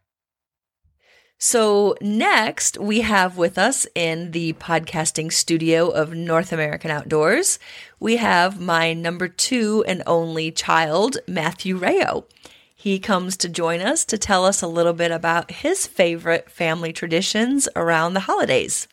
So, 1.40 1.94
next 2.00 2.78
we 2.78 3.02
have 3.02 3.36
with 3.36 3.58
us 3.58 3.86
in 3.94 4.32
the 4.32 4.54
podcasting 4.54 5.32
studio 5.32 5.88
of 5.88 6.12
North 6.12 6.52
American 6.52 6.90
Outdoors, 6.90 7.60
we 8.00 8.16
have 8.16 8.60
my 8.60 8.92
number 8.92 9.28
two 9.28 9.84
and 9.86 10.02
only 10.06 10.50
child, 10.50 11.18
Matthew 11.26 11.76
Rayo. 11.76 12.26
He 12.74 13.00
comes 13.00 13.36
to 13.38 13.48
join 13.48 13.80
us 13.80 14.04
to 14.04 14.18
tell 14.18 14.44
us 14.44 14.62
a 14.62 14.68
little 14.68 14.92
bit 14.92 15.10
about 15.10 15.50
his 15.50 15.86
favorite 15.86 16.48
family 16.48 16.92
traditions 16.92 17.68
around 17.74 18.14
the 18.14 18.20
holidays. 18.20 18.86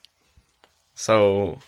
So, 0.96 1.60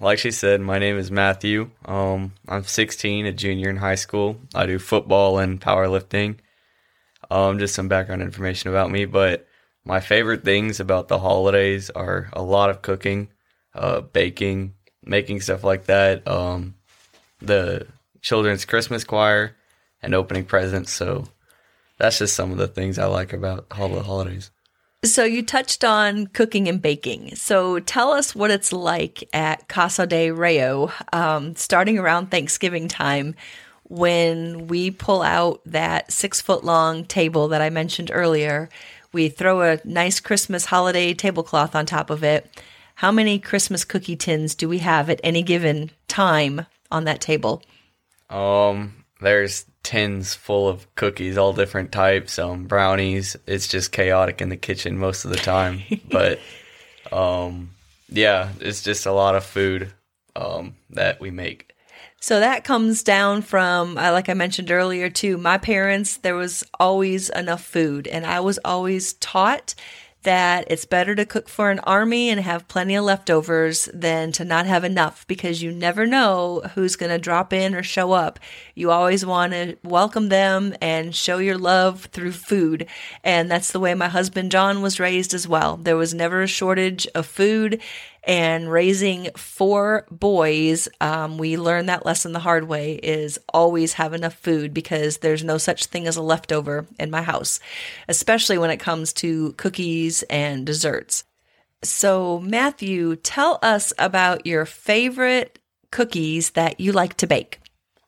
like 0.00 0.18
she 0.18 0.30
said, 0.30 0.62
my 0.62 0.78
name 0.78 0.96
is 0.96 1.10
Matthew. 1.10 1.70
Um, 1.84 2.32
I'm 2.48 2.64
16, 2.64 3.26
a 3.26 3.32
junior 3.32 3.68
in 3.68 3.76
high 3.76 3.96
school. 3.96 4.38
I 4.54 4.64
do 4.64 4.78
football 4.78 5.38
and 5.38 5.60
powerlifting. 5.60 6.36
Um, 7.30 7.58
just 7.58 7.74
some 7.74 7.88
background 7.88 8.22
information 8.22 8.70
about 8.70 8.90
me, 8.90 9.04
but 9.04 9.46
my 9.84 10.00
favorite 10.00 10.44
things 10.44 10.80
about 10.80 11.08
the 11.08 11.18
holidays 11.18 11.90
are 11.90 12.30
a 12.32 12.42
lot 12.42 12.70
of 12.70 12.80
cooking, 12.80 13.28
uh, 13.74 14.00
baking, 14.00 14.74
making 15.04 15.40
stuff 15.40 15.62
like 15.62 15.86
that. 15.86 16.26
Um, 16.26 16.75
the 17.46 17.86
children's 18.20 18.64
Christmas 18.64 19.04
choir 19.04 19.56
and 20.02 20.14
opening 20.14 20.44
presents. 20.44 20.92
So 20.92 21.28
that's 21.98 22.18
just 22.18 22.34
some 22.34 22.52
of 22.52 22.58
the 22.58 22.68
things 22.68 22.98
I 22.98 23.06
like 23.06 23.32
about 23.32 23.66
all 23.70 23.88
the 23.88 24.02
holidays. 24.02 24.50
So, 25.04 25.24
you 25.24 25.44
touched 25.44 25.84
on 25.84 26.26
cooking 26.28 26.68
and 26.68 26.80
baking. 26.80 27.36
So, 27.36 27.78
tell 27.78 28.10
us 28.10 28.34
what 28.34 28.50
it's 28.50 28.72
like 28.72 29.28
at 29.32 29.68
Casa 29.68 30.06
de 30.06 30.30
Rayo, 30.30 30.90
um, 31.12 31.54
starting 31.54 31.98
around 31.98 32.30
Thanksgiving 32.30 32.88
time 32.88 33.36
when 33.84 34.66
we 34.66 34.90
pull 34.90 35.22
out 35.22 35.60
that 35.66 36.10
six 36.10 36.40
foot 36.40 36.64
long 36.64 37.04
table 37.04 37.48
that 37.48 37.62
I 37.62 37.70
mentioned 37.70 38.10
earlier. 38.12 38.68
We 39.12 39.28
throw 39.28 39.60
a 39.60 39.80
nice 39.84 40.18
Christmas 40.18 40.64
holiday 40.64 41.14
tablecloth 41.14 41.76
on 41.76 41.86
top 41.86 42.10
of 42.10 42.24
it. 42.24 42.50
How 42.96 43.12
many 43.12 43.38
Christmas 43.38 43.84
cookie 43.84 44.16
tins 44.16 44.54
do 44.54 44.68
we 44.68 44.78
have 44.78 45.08
at 45.08 45.20
any 45.22 45.42
given 45.42 45.90
time 46.08 46.66
on 46.90 47.04
that 47.04 47.20
table? 47.20 47.62
Um, 48.30 49.04
there's 49.20 49.64
tins 49.82 50.34
full 50.34 50.68
of 50.68 50.92
cookies, 50.94 51.38
all 51.38 51.52
different 51.52 51.92
types, 51.92 52.38
um, 52.38 52.64
brownies. 52.64 53.36
It's 53.46 53.68
just 53.68 53.92
chaotic 53.92 54.40
in 54.40 54.48
the 54.48 54.56
kitchen 54.56 54.98
most 54.98 55.24
of 55.24 55.30
the 55.30 55.36
time. 55.36 55.82
but 56.10 56.40
um, 57.12 57.70
yeah, 58.08 58.50
it's 58.60 58.82
just 58.82 59.06
a 59.06 59.12
lot 59.12 59.34
of 59.34 59.44
food 59.44 59.92
um, 60.34 60.74
that 60.90 61.20
we 61.20 61.30
make. 61.30 61.72
So 62.20 62.40
that 62.40 62.64
comes 62.64 63.02
down 63.02 63.42
from, 63.42 63.96
uh, 63.98 64.10
like 64.10 64.28
I 64.28 64.34
mentioned 64.34 64.70
earlier, 64.70 65.08
too. 65.08 65.36
My 65.36 65.58
parents, 65.58 66.16
there 66.16 66.34
was 66.34 66.64
always 66.80 67.30
enough 67.30 67.62
food, 67.62 68.08
and 68.08 68.26
I 68.26 68.40
was 68.40 68.58
always 68.64 69.12
taught 69.14 69.74
that 70.26 70.64
it's 70.66 70.84
better 70.84 71.14
to 71.14 71.24
cook 71.24 71.48
for 71.48 71.70
an 71.70 71.78
army 71.80 72.28
and 72.30 72.40
have 72.40 72.66
plenty 72.66 72.96
of 72.96 73.04
leftovers 73.04 73.88
than 73.94 74.32
to 74.32 74.44
not 74.44 74.66
have 74.66 74.82
enough 74.82 75.24
because 75.28 75.62
you 75.62 75.70
never 75.70 76.04
know 76.04 76.62
who's 76.74 76.96
going 76.96 77.12
to 77.12 77.18
drop 77.18 77.52
in 77.52 77.76
or 77.76 77.84
show 77.84 78.10
up. 78.10 78.40
You 78.74 78.90
always 78.90 79.24
want 79.24 79.52
to 79.52 79.76
welcome 79.84 80.28
them 80.28 80.74
and 80.82 81.14
show 81.14 81.38
your 81.38 81.56
love 81.56 82.06
through 82.06 82.32
food. 82.32 82.88
And 83.22 83.48
that's 83.48 83.70
the 83.70 83.78
way 83.78 83.94
my 83.94 84.08
husband 84.08 84.50
John 84.50 84.82
was 84.82 84.98
raised 84.98 85.32
as 85.32 85.46
well. 85.46 85.76
There 85.76 85.96
was 85.96 86.12
never 86.12 86.42
a 86.42 86.48
shortage 86.48 87.06
of 87.14 87.24
food. 87.26 87.80
And 88.26 88.68
raising 88.70 89.30
four 89.36 90.04
boys, 90.10 90.88
um, 91.00 91.38
we 91.38 91.56
learned 91.56 91.88
that 91.88 92.04
lesson 92.04 92.32
the 92.32 92.40
hard 92.40 92.66
way 92.66 92.94
is 92.94 93.38
always 93.54 93.94
have 93.94 94.14
enough 94.14 94.34
food 94.34 94.74
because 94.74 95.18
there's 95.18 95.44
no 95.44 95.58
such 95.58 95.86
thing 95.86 96.08
as 96.08 96.16
a 96.16 96.22
leftover 96.22 96.86
in 96.98 97.08
my 97.08 97.22
house, 97.22 97.60
especially 98.08 98.58
when 98.58 98.70
it 98.70 98.78
comes 98.78 99.12
to 99.14 99.52
cookies 99.52 100.24
and 100.24 100.66
desserts. 100.66 101.22
So, 101.84 102.40
Matthew, 102.40 103.14
tell 103.14 103.60
us 103.62 103.92
about 103.96 104.44
your 104.44 104.66
favorite 104.66 105.60
cookies 105.92 106.50
that 106.50 106.80
you 106.80 106.90
like 106.90 107.14
to 107.18 107.28
bake. 107.28 107.60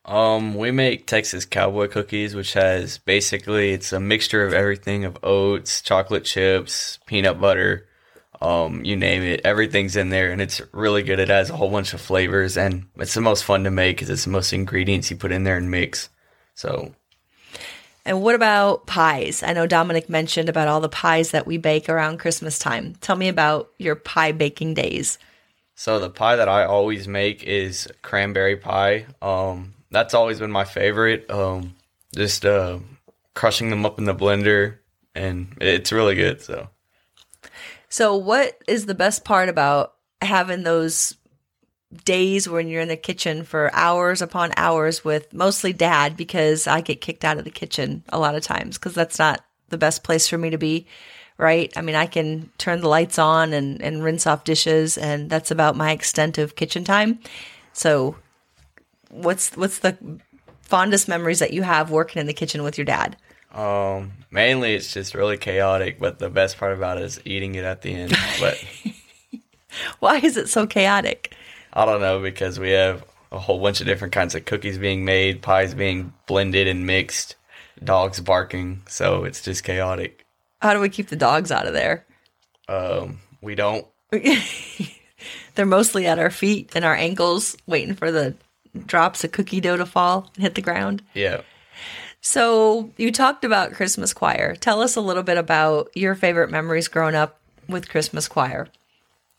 Um, 0.05 0.55
we 0.55 0.71
make 0.71 1.07
Texas 1.07 1.45
Cowboy 1.45 1.87
cookies, 1.87 2.35
which 2.35 2.55
has 2.55 2.99
basically 2.99 3.73
it's 3.73 3.93
a 3.93 4.01
mixture 4.01 4.45
of 4.45 4.55
everything 4.55 5.05
of 5.05 5.19
oats, 5.23 5.83
chocolate 5.83 6.25
chips, 6.25 6.99
peanut 7.07 7.41
butter, 7.41 7.88
um, 8.41 8.85
you 8.85 8.97
name 8.97 9.23
it, 9.23 9.41
everything's 9.45 9.97
in 9.97 10.11
there, 10.11 10.31
and 10.31 10.41
it's 10.41 10.61
really 10.73 11.03
good. 11.03 11.19
It 11.19 11.29
has 11.29 11.51
a 11.51 11.57
whole 11.57 11.71
bunch 11.71 11.93
of 11.95 12.01
flavors, 12.01 12.57
and 12.57 12.87
it's 12.97 13.15
the 13.15 13.21
most 13.21 13.45
fun 13.45 13.65
to 13.65 13.71
make 13.71 13.97
because 13.97 14.11
it's 14.11 14.25
the 14.25 14.31
most 14.31 14.53
ingredients 14.53 15.11
you 15.11 15.17
put 15.17 15.33
in 15.33 15.45
there 15.45 15.57
and 15.57 15.71
mix. 15.71 16.09
So 16.55 16.95
And 18.05 18.23
what 18.23 18.35
about 18.35 18.87
pies? 18.87 19.43
I 19.43 19.53
know 19.53 19.67
Dominic 19.67 20.09
mentioned 20.09 20.49
about 20.49 20.69
all 20.69 20.81
the 20.81 20.89
pies 20.89 21.33
that 21.33 21.47
we 21.47 21.59
bake 21.59 21.89
around 21.89 22.19
Christmas 22.19 22.59
time. 22.59 22.95
Tell 23.01 23.17
me 23.17 23.29
about 23.29 23.71
your 23.79 23.97
pie 23.97 24.33
baking 24.33 24.75
days. 24.75 25.19
So 25.75 26.01
the 26.01 26.11
pie 26.11 26.37
that 26.37 26.49
I 26.49 26.65
always 26.65 27.07
make 27.07 27.45
is 27.45 27.89
cranberry 28.03 28.57
pie. 28.57 29.07
Um, 29.23 29.75
that's 29.91 30.15
always 30.15 30.41
been 30.41 30.51
my 30.51 30.65
favorite. 30.65 31.31
Um, 31.31 31.77
just 32.15 32.45
uh, 32.45 32.79
crushing 33.35 33.71
them 33.71 33.87
up 33.87 33.99
in 33.99 34.05
the 34.05 34.15
blender, 34.15 34.79
and 35.15 35.57
it's 35.61 35.93
really 35.93 36.17
good. 36.17 36.43
So 36.43 36.69
So, 37.89 38.17
what 38.17 38.59
is 38.67 38.87
the 38.87 38.95
best 38.95 39.25
part 39.25 39.49
about 39.49 39.95
having 40.21 40.63
those 40.63 41.17
days 42.05 42.47
when 42.49 42.69
you're 42.69 42.83
in 42.83 42.89
the 42.89 42.97
kitchen 42.97 43.45
for 43.45 43.71
hours 43.73 44.21
upon 44.21 44.53
hours 44.57 45.05
with 45.05 45.33
mostly 45.33 45.73
dad? 45.73 46.17
Because 46.17 46.67
I 46.67 46.81
get 46.81 47.01
kicked 47.01 47.25
out 47.25 47.39
of 47.39 47.45
the 47.45 47.51
kitchen 47.51 48.05
a 48.11 48.19
lot 48.19 48.35
of 48.35 48.43
times 48.43 48.77
because 48.77 48.95
that's 48.95 49.19
not 49.19 49.45
the 49.71 49.79
best 49.79 50.03
place 50.05 50.29
for 50.29 50.37
me 50.37 50.51
to 50.51 50.59
be, 50.59 50.87
right? 51.39 51.73
I 51.77 51.83
mean, 51.83 51.95
I 51.95 52.07
can 52.07 52.51
turn 52.59 52.81
the 52.81 52.89
lights 52.89 53.19
on 53.19 53.53
and, 53.53 53.81
and 53.81 54.03
rinse 54.03 54.27
off 54.27 54.45
dishes, 54.45 54.99
and 54.99 55.31
that's 55.31 55.51
about 55.51 55.77
my 55.77 55.93
extent 55.93 56.37
of 56.39 56.57
kitchen 56.57 56.85
time. 56.85 57.21
So, 57.73 58.17
what's 59.11 59.57
what's 59.57 59.79
the 59.79 59.97
fondest 60.61 61.09
memories 61.09 61.39
that 61.39 61.55
you 61.55 61.63
have 61.63 61.91
working 61.91 62.21
in 62.21 62.27
the 62.27 62.35
kitchen 62.35 62.63
with 62.63 62.77
your 62.77 62.85
dad? 62.85 63.17
Um, 63.53 64.13
mainly 64.31 64.75
it's 64.75 64.93
just 64.93 65.15
really 65.15 65.37
chaotic, 65.37 65.99
but 65.99 66.19
the 66.19 66.31
best 66.31 66.59
part 66.59 66.73
about 66.73 66.99
it 66.99 67.05
is 67.05 67.21
eating 67.25 67.55
it 67.55 67.65
at 67.65 67.83
the 67.83 67.95
end. 67.95 68.17
But 68.41 68.63
Why 70.01 70.19
is 70.19 70.37
it 70.37 70.49
so 70.49 70.67
chaotic? 70.67 71.35
I 71.73 71.85
don't 71.85 72.01
know 72.01 72.21
because 72.21 72.59
we 72.59 72.71
have 72.71 73.05
a 73.31 73.39
whole 73.39 73.61
bunch 73.61 73.81
of 73.81 73.87
different 73.87 74.13
kinds 74.13 74.35
of 74.35 74.45
cookies 74.45 74.79
being 74.79 75.05
made, 75.05 75.43
pies 75.43 75.75
being 75.75 76.13
blended 76.27 76.67
and 76.67 76.87
mixed, 76.87 77.37
dogs 77.83 78.21
barking, 78.21 78.83
so 78.87 79.25
it's 79.25 79.43
just 79.43 79.65
chaotic. 79.65 80.25
How 80.61 80.73
do 80.73 80.81
we 80.81 80.89
keep 80.89 81.09
the 81.09 81.17
dogs 81.17 81.53
out 81.53 81.67
of 81.67 81.73
there? 81.73 82.05
Um, 82.69 83.21
we 83.41 83.55
don't. 83.55 83.87
They're 85.55 85.67
mostly 85.67 86.07
at 86.07 86.19
our 86.19 86.31
feet 86.31 86.73
and 86.75 86.85
our 86.85 86.95
ankles, 86.95 87.57
waiting 87.67 87.95
for 87.95 88.11
the 88.11 88.35
drops 88.87 89.25
of 89.25 89.33
cookie 89.33 89.61
dough 89.61 89.77
to 89.77 89.87
fall 89.87 90.31
and 90.35 90.43
hit 90.43 90.55
the 90.55 90.63
ground. 90.63 91.03
Yeah. 91.15 91.43
So, 92.21 92.91
you 92.97 93.13
talked 93.13 93.45
about 93.45 93.73
Christmas 93.73 94.13
choir. 94.13 94.55
Tell 94.57 94.83
us 94.83 94.97
a 94.97 95.01
little 95.01 95.23
bit 95.23 95.39
about 95.39 95.91
your 95.95 96.15
favorite 96.15 96.51
memories 96.51 96.89
growing 96.89 97.15
up 97.15 97.39
with 97.69 97.89
Christmas 97.89 98.29
choir. 98.29 98.69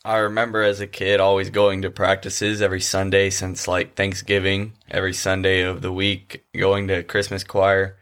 I 0.05 0.17
remember 0.19 0.63
as 0.63 0.79
a 0.79 0.87
kid 0.87 1.19
always 1.19 1.49
going 1.49 1.81
to 1.81 1.91
practices 1.91 2.61
every 2.61 2.79
Sunday 2.79 3.29
since 3.29 3.67
like 3.67 3.95
Thanksgiving, 3.95 4.73
every 4.89 5.13
Sunday 5.13 5.61
of 5.61 5.81
the 5.81 5.91
week, 5.91 6.45
going 6.55 6.87
to 6.87 7.03
Christmas 7.03 7.43
choir. 7.43 7.97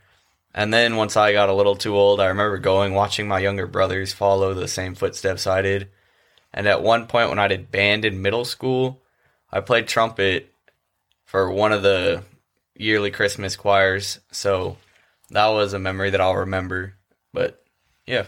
And 0.54 0.72
then 0.72 0.96
once 0.96 1.18
I 1.18 1.34
got 1.34 1.50
a 1.50 1.54
little 1.54 1.76
too 1.76 1.96
old, 1.96 2.22
I 2.22 2.28
remember 2.28 2.60
going, 2.60 2.94
watching 2.94 3.28
my 3.28 3.40
younger 3.40 3.66
brothers 3.66 4.14
follow 4.14 4.54
the 4.54 4.68
same 4.68 4.94
footsteps 4.94 5.48
I 5.48 5.64
did. 5.64 5.90
And 6.54 6.68
at 6.68 6.84
one 6.84 7.08
point, 7.08 7.30
when 7.30 7.40
I 7.40 7.48
did 7.48 7.72
band 7.72 8.06
in 8.06 8.22
middle 8.22 8.46
school, 8.46 9.02
I 9.52 9.60
played 9.60 9.88
trumpet 9.88 10.54
for 11.26 11.52
one 11.52 11.72
of 11.72 11.82
the 11.82 12.24
yearly 12.78 13.12
Christmas 13.12 13.56
choirs. 13.56 14.20
So 14.32 14.78
that 15.30 15.48
was 15.48 15.74
a 15.74 15.80
memory 15.80 16.10
that 16.12 16.22
I'll 16.22 16.36
remember. 16.36 16.94
But 17.34 17.64
yeah. 18.06 18.26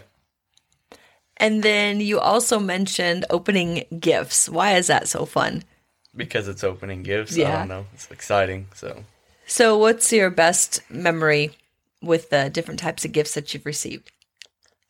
And 1.36 1.62
then 1.62 2.00
you 2.00 2.20
also 2.20 2.58
mentioned 2.58 3.24
opening 3.30 3.84
gifts. 3.98 4.48
Why 4.48 4.74
is 4.74 4.88
that 4.88 5.08
so 5.08 5.24
fun? 5.24 5.62
Because 6.14 6.48
it's 6.48 6.64
opening 6.64 7.02
gifts. 7.02 7.34
I 7.36 7.40
Yeah. 7.40 7.58
don't 7.60 7.68
know. 7.68 7.86
It's 7.94 8.10
exciting. 8.10 8.68
So 8.74 9.04
So, 9.46 9.76
what's 9.78 10.12
your 10.12 10.30
best 10.30 10.80
memory 10.90 11.50
with 12.02 12.30
the 12.30 12.50
different 12.50 12.78
types 12.80 13.04
of 13.04 13.12
gifts 13.12 13.34
that 13.34 13.52
you've 13.54 13.66
received? 13.66 14.12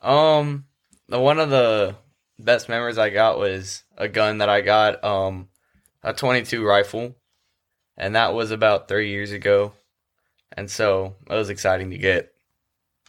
Um, 0.02 0.66
the 1.08 1.20
one 1.20 1.38
of 1.38 1.50
the 1.50 1.94
best 2.38 2.68
memories 2.68 2.98
I 2.98 3.10
got 3.10 3.38
was 3.38 3.84
a 3.96 4.08
gun 4.08 4.38
that 4.38 4.48
I 4.48 4.60
got, 4.60 5.02
um, 5.04 5.48
a 6.02 6.12
22 6.12 6.64
rifle, 6.64 7.14
and 8.00 8.16
that 8.16 8.32
was 8.32 8.50
about 8.50 8.88
three 8.88 9.10
years 9.10 9.30
ago, 9.30 9.74
and 10.56 10.70
so 10.70 11.16
it 11.28 11.34
was 11.34 11.50
exciting 11.50 11.90
to 11.90 11.98
get. 11.98 12.32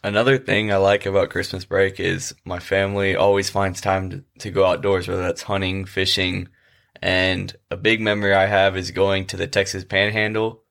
Another 0.04 0.38
thing 0.38 0.72
I 0.72 0.78
like 0.78 1.06
about 1.06 1.30
Christmas 1.30 1.64
break 1.64 2.00
is 2.00 2.36
my 2.44 2.60
family 2.60 3.16
always 3.16 3.50
finds 3.50 3.80
time 3.80 4.10
to, 4.10 4.24
to 4.40 4.52
go 4.52 4.66
outdoors, 4.66 5.08
whether 5.08 5.22
that's 5.22 5.44
hunting, 5.44 5.86
fishing, 5.86 6.50
and 7.02 7.56
a 7.70 7.78
big 7.78 8.02
memory 8.02 8.34
I 8.34 8.48
have 8.48 8.76
is 8.76 8.92
going 8.92 9.28
to 9.28 9.38
the 9.38 9.48
Texas 9.48 9.86
Panhandle 9.86 10.62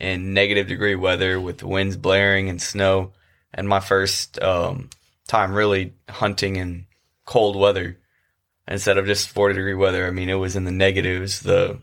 in 0.00 0.34
negative 0.34 0.68
degree 0.68 0.94
weather 0.94 1.40
with 1.40 1.58
the 1.58 1.66
winds 1.66 1.96
blaring 1.96 2.48
and 2.48 2.62
snow, 2.62 3.12
and 3.52 3.68
my 3.68 3.80
first 3.80 4.40
um, 4.40 4.88
time 5.26 5.52
really 5.52 5.94
hunting 6.08 6.56
in 6.56 6.86
cold 7.24 7.56
weather 7.56 7.98
instead 8.68 8.98
of 8.98 9.06
just 9.06 9.30
40 9.30 9.54
degree 9.56 9.74
weather. 9.74 10.06
I 10.06 10.12
mean, 10.12 10.28
it 10.28 10.34
was 10.34 10.54
in 10.54 10.64
the 10.64 10.70
negatives. 10.70 11.40
The 11.40 11.80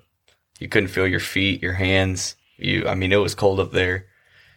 you 0.61 0.69
couldn't 0.69 0.89
feel 0.89 1.07
your 1.07 1.19
feet, 1.19 1.61
your 1.61 1.73
hands. 1.73 2.35
You, 2.57 2.87
I 2.87 2.93
mean, 2.93 3.11
it 3.11 3.17
was 3.17 3.33
cold 3.33 3.59
up 3.59 3.71
there. 3.71 4.05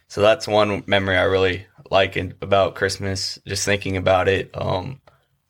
So 0.07 0.21
that's 0.21 0.47
one 0.47 0.83
memory 0.85 1.17
I 1.17 1.23
really 1.23 1.65
like 1.89 2.15
about 2.15 2.75
Christmas. 2.75 3.39
Just 3.47 3.65
thinking 3.65 3.97
about 3.97 4.27
it. 4.27 4.51
Um, 4.53 5.01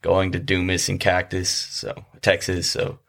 going 0.02 0.32
to 0.32 0.40
Dumas 0.40 0.88
and 0.88 1.00
Cactus, 1.00 1.50
so 1.50 2.06
Texas. 2.22 2.72
So 2.72 3.00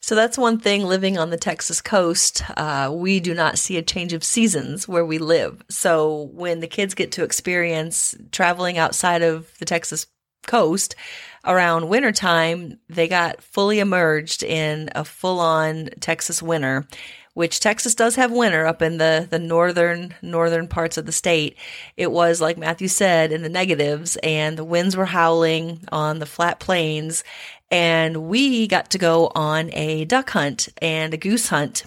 So 0.00 0.16
that's 0.16 0.36
one 0.36 0.58
thing 0.58 0.82
living 0.82 1.18
on 1.18 1.30
the 1.30 1.36
Texas 1.36 1.80
coast. 1.80 2.42
Uh, 2.56 2.90
we 2.92 3.20
do 3.20 3.32
not 3.32 3.56
see 3.56 3.76
a 3.76 3.82
change 3.82 4.12
of 4.12 4.24
seasons 4.24 4.88
where 4.88 5.04
we 5.04 5.18
live. 5.18 5.62
So 5.70 6.30
when 6.32 6.58
the 6.58 6.66
kids 6.66 6.94
get 6.94 7.12
to 7.12 7.22
experience 7.22 8.16
traveling 8.32 8.76
outside 8.76 9.22
of 9.22 9.56
the 9.58 9.64
Texas 9.64 10.06
coast 10.46 10.94
around 11.44 11.88
wintertime, 11.88 12.78
they 12.88 13.08
got 13.08 13.42
fully 13.42 13.78
immersed 13.78 14.42
in 14.42 14.90
a 14.94 15.04
full 15.04 15.40
on 15.40 15.90
Texas 16.00 16.42
winter. 16.42 16.86
Which 17.34 17.58
Texas 17.58 17.96
does 17.96 18.14
have 18.14 18.30
winter 18.30 18.64
up 18.64 18.80
in 18.80 18.98
the, 18.98 19.26
the 19.28 19.40
northern 19.40 20.14
northern 20.22 20.68
parts 20.68 20.96
of 20.96 21.04
the 21.04 21.10
state. 21.10 21.56
It 21.96 22.12
was 22.12 22.40
like 22.40 22.56
Matthew 22.56 22.86
said 22.86 23.32
in 23.32 23.42
the 23.42 23.48
negatives, 23.48 24.16
and 24.22 24.56
the 24.56 24.62
winds 24.62 24.96
were 24.96 25.04
howling 25.04 25.80
on 25.90 26.20
the 26.20 26.26
flat 26.26 26.60
plains, 26.60 27.24
and 27.72 28.28
we 28.28 28.68
got 28.68 28.88
to 28.90 28.98
go 28.98 29.32
on 29.34 29.74
a 29.74 30.04
duck 30.04 30.30
hunt 30.30 30.68
and 30.80 31.12
a 31.12 31.16
goose 31.16 31.48
hunt. 31.48 31.82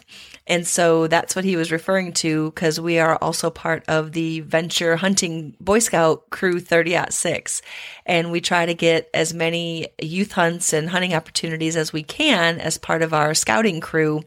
And 0.48 0.66
so 0.66 1.08
that's 1.08 1.36
what 1.36 1.44
he 1.44 1.58
was 1.58 1.72
referring 1.72 2.14
to 2.14 2.52
because 2.52 2.80
we 2.80 3.00
are 3.00 3.18
also 3.18 3.50
part 3.50 3.84
of 3.90 4.14
the 4.14 4.40
Venture 4.40 4.96
Hunting 4.96 5.56
Boy 5.60 5.80
Scout 5.80 6.30
Crew 6.30 6.62
30 6.62 6.96
at 6.96 7.14
6. 7.14 7.62
And 8.06 8.32
we 8.32 8.40
try 8.40 8.66
to 8.66 8.74
get 8.74 9.10
as 9.14 9.34
many 9.34 9.90
youth 10.02 10.32
hunts 10.32 10.72
and 10.72 10.90
hunting 10.90 11.14
opportunities 11.14 11.76
as 11.76 11.92
we 11.92 12.02
can 12.02 12.62
as 12.62 12.78
part 12.78 13.02
of 13.02 13.14
our 13.14 13.34
scouting 13.34 13.82
crew. 13.82 14.24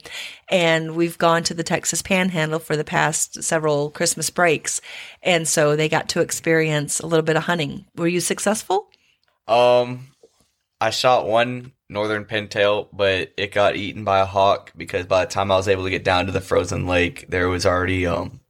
And 0.51 0.95
we've 0.95 1.17
gone 1.17 1.43
to 1.45 1.55
the 1.55 1.65
Texas 1.65 2.03
Panhandle 2.03 2.59
for 2.59 2.77
the 2.77 2.85
past 2.85 3.43
several 3.43 3.91
Christmas 3.91 4.29
breaks. 4.29 4.83
And 5.23 5.49
so 5.49 5.75
they 5.75 5.89
got 5.89 6.11
to 6.11 6.21
experience 6.21 7.01
a 7.01 7.07
little 7.07 7.25
bit 7.25 7.37
of 7.37 7.45
hunting. 7.45 7.87
Were 7.97 8.09
you 8.09 8.21
successful? 8.21 8.89
Um, 9.49 10.10
I 10.81 10.91
shot 10.91 11.27
one 11.27 11.73
northern 11.89 12.25
pintail, 12.25 12.89
but 12.93 13.33
it 13.37 13.53
got 13.53 13.77
eaten 13.77 14.05
by 14.05 14.21
a 14.21 14.25
hawk 14.27 14.73
because 14.77 15.07
by 15.07 15.25
the 15.25 15.31
time 15.31 15.51
I 15.51 15.57
was 15.57 15.69
able 15.69 15.85
to 15.85 15.91
get 15.91 16.05
down 16.05 16.27
to 16.27 16.33
the 16.33 16.41
frozen 16.41 16.87
lake, 16.87 17.27
there 17.29 17.49
was 17.49 17.67
already 17.67 18.07
um 18.07 18.41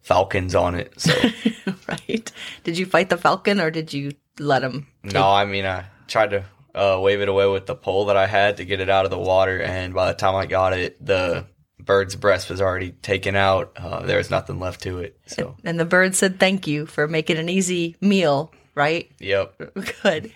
falcons 0.00 0.54
on 0.54 0.74
it. 0.74 0.98
So 1.00 1.12
right. 1.88 2.32
Did 2.64 2.78
you 2.78 2.86
fight 2.86 3.08
the 3.10 3.16
falcon 3.16 3.60
or 3.60 3.70
did 3.70 3.92
you 3.92 4.12
let 4.38 4.62
him? 4.62 4.88
no, 5.02 5.28
I 5.28 5.44
mean 5.44 5.66
I 5.66 5.84
tried 6.08 6.30
to 6.30 6.44
uh, 6.74 6.98
wave 7.00 7.20
it 7.20 7.28
away 7.28 7.46
with 7.46 7.66
the 7.66 7.74
pole 7.74 8.06
that 8.06 8.16
I 8.16 8.26
had 8.26 8.56
to 8.56 8.64
get 8.64 8.80
it 8.80 8.88
out 8.88 9.04
of 9.04 9.10
the 9.10 9.18
water, 9.18 9.60
and 9.60 9.92
by 9.92 10.06
the 10.06 10.14
time 10.14 10.34
I 10.34 10.46
got 10.46 10.72
it, 10.72 11.04
the 11.04 11.44
bird's 11.78 12.16
breast 12.16 12.48
was 12.48 12.60
already 12.62 12.92
taken 12.92 13.36
out. 13.36 13.72
Uh, 13.76 14.06
there 14.06 14.16
was 14.16 14.30
nothing 14.30 14.58
left 14.58 14.82
to 14.82 14.98
it. 15.00 15.18
So 15.26 15.56
And 15.64 15.78
the 15.78 15.84
bird 15.84 16.14
said 16.14 16.40
thank 16.40 16.66
you 16.66 16.86
for 16.86 17.06
making 17.06 17.36
an 17.36 17.48
easy 17.50 17.96
meal, 18.00 18.52
right? 18.74 19.10
yep. 19.20 19.54
Good. 20.02 20.32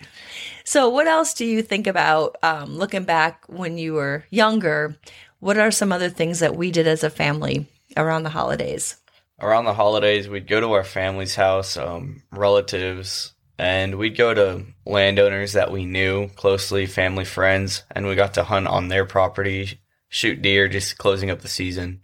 So, 0.67 0.89
what 0.89 1.07
else 1.07 1.33
do 1.33 1.45
you 1.45 1.61
think 1.61 1.87
about 1.87 2.35
um, 2.43 2.77
looking 2.77 3.05
back 3.05 3.45
when 3.47 3.77
you 3.77 3.93
were 3.93 4.25
younger? 4.29 4.97
What 5.39 5.57
are 5.57 5.71
some 5.71 5.93
other 5.93 6.09
things 6.09 6.39
that 6.39 6.57
we 6.57 6.71
did 6.71 6.87
as 6.87 7.05
a 7.05 7.09
family 7.09 7.69
around 7.95 8.23
the 8.23 8.31
holidays? 8.31 8.97
around 9.39 9.63
the 9.63 9.73
holidays, 9.73 10.27
we'd 10.27 10.45
go 10.45 10.59
to 10.59 10.73
our 10.73 10.83
family's 10.83 11.35
house, 11.35 11.77
um, 11.77 12.21
relatives, 12.31 13.33
and 13.57 13.95
we'd 13.95 14.17
go 14.17 14.33
to 14.33 14.65
landowners 14.85 15.53
that 15.53 15.71
we 15.71 15.85
knew 15.85 16.27
closely, 16.29 16.85
family, 16.85 17.23
friends, 17.23 17.83
and 17.91 18.05
we 18.05 18.15
got 18.15 18.33
to 18.33 18.43
hunt 18.43 18.67
on 18.67 18.89
their 18.89 19.05
property, 19.05 19.79
shoot 20.09 20.41
deer, 20.41 20.67
just 20.67 20.97
closing 20.97 21.29
up 21.29 21.39
the 21.41 21.47
season. 21.47 22.01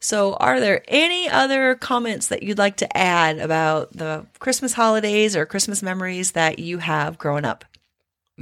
So, 0.00 0.34
are 0.34 0.60
there 0.60 0.82
any 0.86 1.30
other 1.30 1.76
comments 1.76 2.28
that 2.28 2.42
you'd 2.42 2.58
like 2.58 2.76
to 2.78 2.96
add 2.96 3.38
about 3.38 3.92
the 3.96 4.26
Christmas 4.38 4.74
holidays 4.74 5.34
or 5.34 5.46
Christmas 5.46 5.82
memories 5.82 6.32
that 6.32 6.58
you 6.58 6.76
have 6.78 7.16
growing 7.16 7.46
up? 7.46 7.64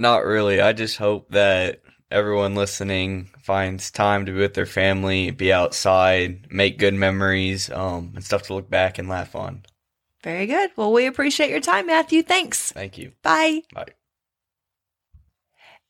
Not 0.01 0.25
really. 0.25 0.63
I 0.63 0.73
just 0.73 0.97
hope 0.97 1.29
that 1.29 1.83
everyone 2.11 2.55
listening 2.55 3.29
finds 3.43 3.91
time 3.91 4.25
to 4.25 4.33
be 4.33 4.39
with 4.39 4.55
their 4.55 4.65
family, 4.65 5.31
be 5.31 5.53
outside, 5.53 6.51
make 6.51 6.79
good 6.79 6.95
memories, 6.95 7.71
um, 7.71 8.13
and 8.15 8.25
stuff 8.25 8.45
to 8.45 8.55
look 8.55 8.71
back 8.71 8.99
and 8.99 9.11
laugh 9.11 9.37
on. 9.37 9.63
Very 10.25 10.47
good. 10.47 10.71
Well, 10.75 10.91
we 10.91 11.05
appreciate 11.05 11.51
your 11.51 11.61
time, 11.61 11.87
Matthew. 11.87 12.23
Thanks. 12.23 12.73
Thank 12.73 12.97
you. 12.97 13.13
Bye. 13.23 13.61
Bye. 13.75 13.89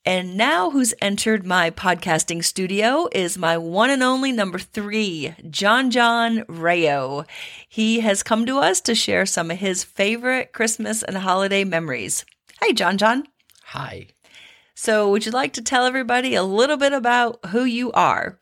And 0.04 0.36
now, 0.36 0.70
who's 0.70 0.92
entered 1.00 1.46
my 1.46 1.70
podcasting 1.70 2.42
studio 2.42 3.08
is 3.12 3.38
my 3.38 3.58
one 3.58 3.90
and 3.90 4.02
only 4.02 4.32
number 4.32 4.58
three, 4.58 5.36
John 5.50 5.92
John 5.92 6.42
Rayo. 6.48 7.26
He 7.68 8.00
has 8.00 8.24
come 8.24 8.44
to 8.46 8.58
us 8.58 8.80
to 8.80 8.96
share 8.96 9.24
some 9.24 9.52
of 9.52 9.58
his 9.58 9.84
favorite 9.84 10.52
Christmas 10.52 11.04
and 11.04 11.16
holiday 11.16 11.62
memories. 11.62 12.24
Hi, 12.60 12.72
John 12.72 12.98
John. 12.98 13.28
Hi. 13.70 14.08
So, 14.74 15.08
would 15.10 15.24
you 15.24 15.30
like 15.30 15.52
to 15.52 15.62
tell 15.62 15.86
everybody 15.86 16.34
a 16.34 16.42
little 16.42 16.76
bit 16.76 16.92
about 16.92 17.38
who 17.50 17.62
you 17.62 17.92
are? 17.92 18.36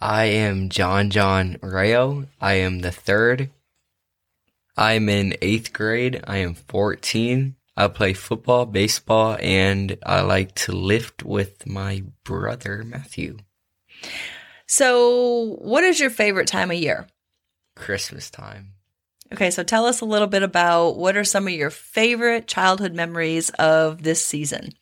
I 0.00 0.26
am 0.26 0.68
John 0.68 1.10
John 1.10 1.56
Rayo. 1.60 2.26
I 2.40 2.52
am 2.54 2.78
the 2.78 2.92
third. 2.92 3.50
I'm 4.76 5.08
in 5.08 5.34
eighth 5.42 5.72
grade. 5.72 6.22
I 6.28 6.36
am 6.36 6.54
14. 6.54 7.56
I 7.76 7.88
play 7.88 8.12
football, 8.12 8.66
baseball, 8.66 9.36
and 9.40 9.98
I 10.06 10.20
like 10.20 10.54
to 10.66 10.70
lift 10.70 11.24
with 11.24 11.66
my 11.66 12.04
brother 12.22 12.84
Matthew. 12.84 13.38
So, 14.68 15.56
what 15.58 15.82
is 15.82 15.98
your 15.98 16.10
favorite 16.10 16.46
time 16.46 16.70
of 16.70 16.76
year? 16.76 17.08
Christmas 17.74 18.30
time. 18.30 18.75
Okay, 19.32 19.50
so 19.50 19.62
tell 19.62 19.86
us 19.86 20.00
a 20.00 20.06
little 20.06 20.28
bit 20.28 20.42
about 20.42 20.96
what 20.96 21.16
are 21.16 21.24
some 21.24 21.46
of 21.46 21.52
your 21.52 21.70
favorite 21.70 22.46
childhood 22.46 22.94
memories 22.94 23.50
of 23.58 24.02
this 24.02 24.24
season? 24.24 24.72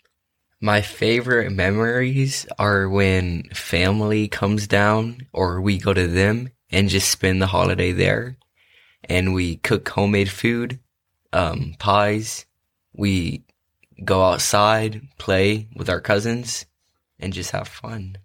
My 0.60 0.80
favorite 0.80 1.50
memories 1.50 2.46
are 2.58 2.88
when 2.88 3.44
family 3.54 4.28
comes 4.28 4.66
down 4.66 5.26
or 5.32 5.60
we 5.60 5.78
go 5.78 5.92
to 5.92 6.06
them 6.06 6.50
and 6.70 6.88
just 6.88 7.10
spend 7.10 7.40
the 7.40 7.46
holiday 7.46 7.92
there. 7.92 8.36
And 9.04 9.34
we 9.34 9.56
cook 9.56 9.88
homemade 9.88 10.30
food, 10.30 10.80
um, 11.32 11.74
pies. 11.78 12.46
We 12.94 13.44
go 14.02 14.22
outside, 14.24 15.02
play 15.18 15.68
with 15.74 15.90
our 15.90 16.00
cousins, 16.00 16.64
and 17.18 17.32
just 17.32 17.50
have 17.50 17.68
fun. 17.68 18.18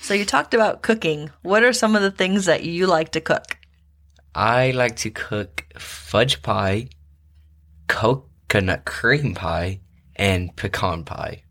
So 0.00 0.14
you 0.14 0.24
talked 0.24 0.54
about 0.54 0.82
cooking. 0.82 1.30
What 1.42 1.64
are 1.64 1.72
some 1.72 1.96
of 1.96 2.02
the 2.02 2.10
things 2.10 2.44
that 2.46 2.62
you 2.62 2.86
like 2.86 3.12
to 3.12 3.20
cook? 3.20 3.58
I 4.36 4.72
like 4.72 4.96
to 4.96 5.10
cook 5.10 5.64
fudge 5.78 6.42
pie, 6.42 6.88
coconut 7.88 8.84
cream 8.84 9.34
pie, 9.34 9.80
and 10.14 10.54
pecan 10.56 11.04
pie. 11.04 11.42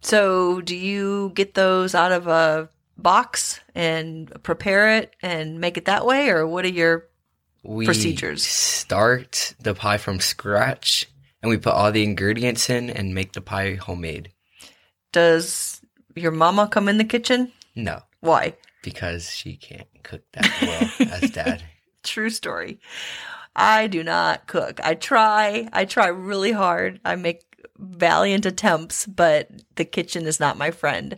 So 0.00 0.60
do 0.62 0.74
you 0.74 1.32
get 1.34 1.54
those 1.54 1.94
out 1.94 2.10
of 2.12 2.26
a 2.26 2.70
box 2.96 3.60
and 3.74 4.32
prepare 4.42 4.96
it 4.96 5.14
and 5.22 5.60
make 5.60 5.76
it 5.76 5.84
that 5.84 6.06
way 6.06 6.28
or 6.30 6.46
what 6.46 6.64
are 6.64 6.68
your 6.68 7.08
We 7.62 7.84
Procedures. 7.84 8.44
start 8.44 9.54
the 9.60 9.74
pie 9.74 9.98
from 9.98 10.18
scratch 10.20 11.06
and 11.42 11.50
we 11.50 11.56
put 11.58 11.72
all 11.74 11.92
the 11.92 12.02
ingredients 12.04 12.68
in 12.70 12.90
and 12.90 13.14
make 13.14 13.32
the 13.32 13.40
pie 13.40 13.74
homemade. 13.74 14.32
does 15.12 15.80
your 16.14 16.32
mama 16.32 16.68
come 16.68 16.88
in 16.88 16.98
the 16.98 17.04
kitchen? 17.04 17.52
No, 17.76 18.02
Why? 18.20 18.54
because 18.82 19.30
she 19.30 19.56
can't 19.56 19.88
cook 20.02 20.22
that 20.32 20.50
well 20.62 21.08
as 21.12 21.30
dad. 21.30 21.62
True 22.02 22.30
story. 22.30 22.80
I 23.54 23.86
do 23.86 24.02
not 24.02 24.46
cook. 24.46 24.80
I 24.82 24.94
try. 24.94 25.68
I 25.72 25.84
try 25.84 26.08
really 26.08 26.52
hard. 26.52 27.00
I 27.04 27.16
make 27.16 27.42
valiant 27.82 28.46
attempts, 28.46 29.06
but 29.06 29.50
the 29.76 29.84
kitchen 29.84 30.26
is 30.26 30.40
not 30.40 30.58
my 30.58 30.70
friend. 30.70 31.16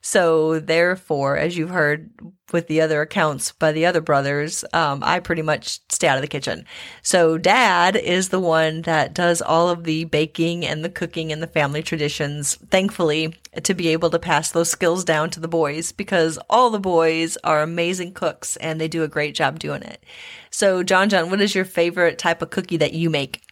So 0.00 0.60
therefore, 0.60 1.36
as 1.36 1.56
you've 1.56 1.70
heard 1.70 2.10
with 2.52 2.68
the 2.68 2.80
other 2.80 3.00
accounts 3.00 3.52
by 3.52 3.72
the 3.72 3.86
other 3.86 4.00
brothers, 4.00 4.64
um, 4.72 5.02
I 5.02 5.20
pretty 5.20 5.42
much 5.42 5.80
stay 5.90 6.06
out 6.06 6.16
of 6.16 6.22
the 6.22 6.28
kitchen. 6.28 6.66
So 7.02 7.38
dad 7.38 7.96
is 7.96 8.28
the 8.28 8.40
one 8.40 8.82
that 8.82 9.14
does 9.14 9.40
all 9.40 9.70
of 9.70 9.84
the 9.84 10.04
baking 10.04 10.64
and 10.64 10.84
the 10.84 10.90
cooking 10.90 11.32
and 11.32 11.42
the 11.42 11.46
family 11.46 11.82
traditions. 11.82 12.56
Thankfully, 12.70 13.34
to 13.62 13.74
be 13.74 13.88
able 13.88 14.10
to 14.10 14.18
pass 14.18 14.50
those 14.50 14.70
skills 14.70 15.04
down 15.04 15.30
to 15.30 15.40
the 15.40 15.48
boys 15.48 15.90
because 15.92 16.38
all 16.50 16.70
the 16.70 16.78
boys 16.78 17.36
are 17.44 17.62
amazing 17.62 18.12
cooks 18.12 18.56
and 18.56 18.80
they 18.80 18.88
do 18.88 19.02
a 19.02 19.08
great 19.08 19.34
job 19.34 19.58
doing 19.58 19.82
it. 19.82 20.04
So 20.50 20.82
John 20.82 21.08
John, 21.08 21.30
what 21.30 21.40
is 21.40 21.54
your 21.54 21.64
favorite 21.64 22.18
type 22.18 22.42
of 22.42 22.50
cookie 22.50 22.76
that 22.76 22.92
you 22.92 23.10
make? 23.10 23.42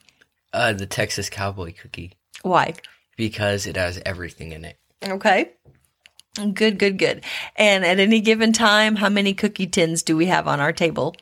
Uh, 0.53 0.75
the 0.75 0.87
Texas 0.87 1.31
Cowboy 1.31 1.73
cookie 1.73 2.13
Why? 2.43 2.75
because 3.17 3.67
it 3.67 3.77
has 3.77 4.01
everything 4.07 4.53
in 4.53 4.65
it. 4.65 4.79
Okay. 5.07 5.53
Good, 6.55 6.79
good, 6.79 6.99
good. 6.99 7.23
And 7.57 7.85
at 7.85 8.01
any 8.01 8.21
given 8.21 8.53
time, 8.55 8.97
how 8.97 9.11
many 9.11 9.35
cookie 9.35 9.67
tins 9.67 10.03
do 10.03 10.17
we 10.17 10.27
have 10.27 10.49
on 10.49 10.61
our 10.61 10.73
table? 10.73 11.15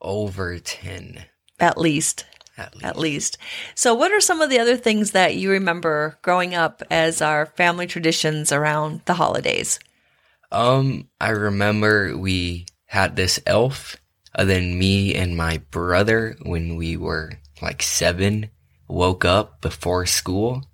Over 0.00 0.58
10 0.58 1.26
At 1.60 1.76
least. 1.78 2.24
at 2.56 2.74
least. 2.74 2.84
At 2.86 2.98
least. 2.98 3.38
So, 3.74 3.92
what 3.94 4.12
are 4.12 4.20
some 4.20 4.40
of 4.40 4.48
the 4.48 4.58
other 4.58 4.76
things 4.78 5.10
that 5.10 5.36
you 5.36 5.50
remember 5.50 6.18
growing 6.22 6.54
up 6.54 6.82
as 6.90 7.20
our 7.20 7.46
family 7.46 7.86
traditions 7.86 8.50
around 8.50 9.02
the 9.04 9.14
holidays? 9.14 9.78
Um, 10.50 11.08
I 11.20 11.30
remember 11.30 12.16
we 12.16 12.64
had 12.86 13.14
this 13.14 13.38
elf, 13.46 13.96
and 14.34 14.48
then 14.48 14.78
me 14.78 15.14
and 15.14 15.36
my 15.36 15.58
brother, 15.70 16.36
when 16.42 16.76
we 16.76 16.96
were 16.96 17.32
like 17.60 17.82
seven, 17.82 18.50
woke 18.88 19.24
up 19.24 19.60
before 19.60 20.06
school, 20.06 20.64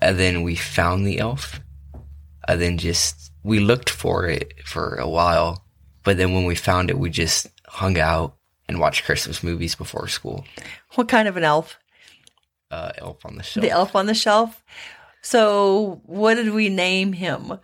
and 0.00 0.18
then 0.18 0.42
we 0.42 0.54
found 0.54 1.06
the 1.06 1.18
elf, 1.18 1.60
and 2.46 2.60
then 2.60 2.78
just 2.78 3.32
we 3.42 3.60
looked 3.60 3.90
for 3.90 4.26
it 4.26 4.54
for 4.64 4.96
a 4.96 5.08
while, 5.08 5.64
but 6.04 6.16
then 6.16 6.34
when 6.34 6.44
we 6.44 6.54
found 6.54 6.90
it, 6.90 6.98
we 6.98 7.10
just 7.10 7.48
hung 7.66 7.98
out 7.98 8.36
and 8.68 8.80
watched 8.80 9.04
Christmas 9.04 9.42
movies 9.42 9.74
before 9.74 10.08
school. 10.08 10.44
What 10.94 11.08
kind 11.08 11.28
of 11.28 11.36
an 11.36 11.44
elf? 11.44 11.78
Uh, 12.70 12.92
elf 12.98 13.24
on 13.24 13.36
the 13.36 13.42
shelf, 13.42 13.62
The 13.62 13.70
elf 13.70 13.96
on 13.96 14.06
the 14.06 14.14
shelf. 14.14 14.62
So, 15.22 16.00
what 16.04 16.34
did 16.34 16.50
we 16.50 16.68
name 16.68 17.12
him? 17.12 17.58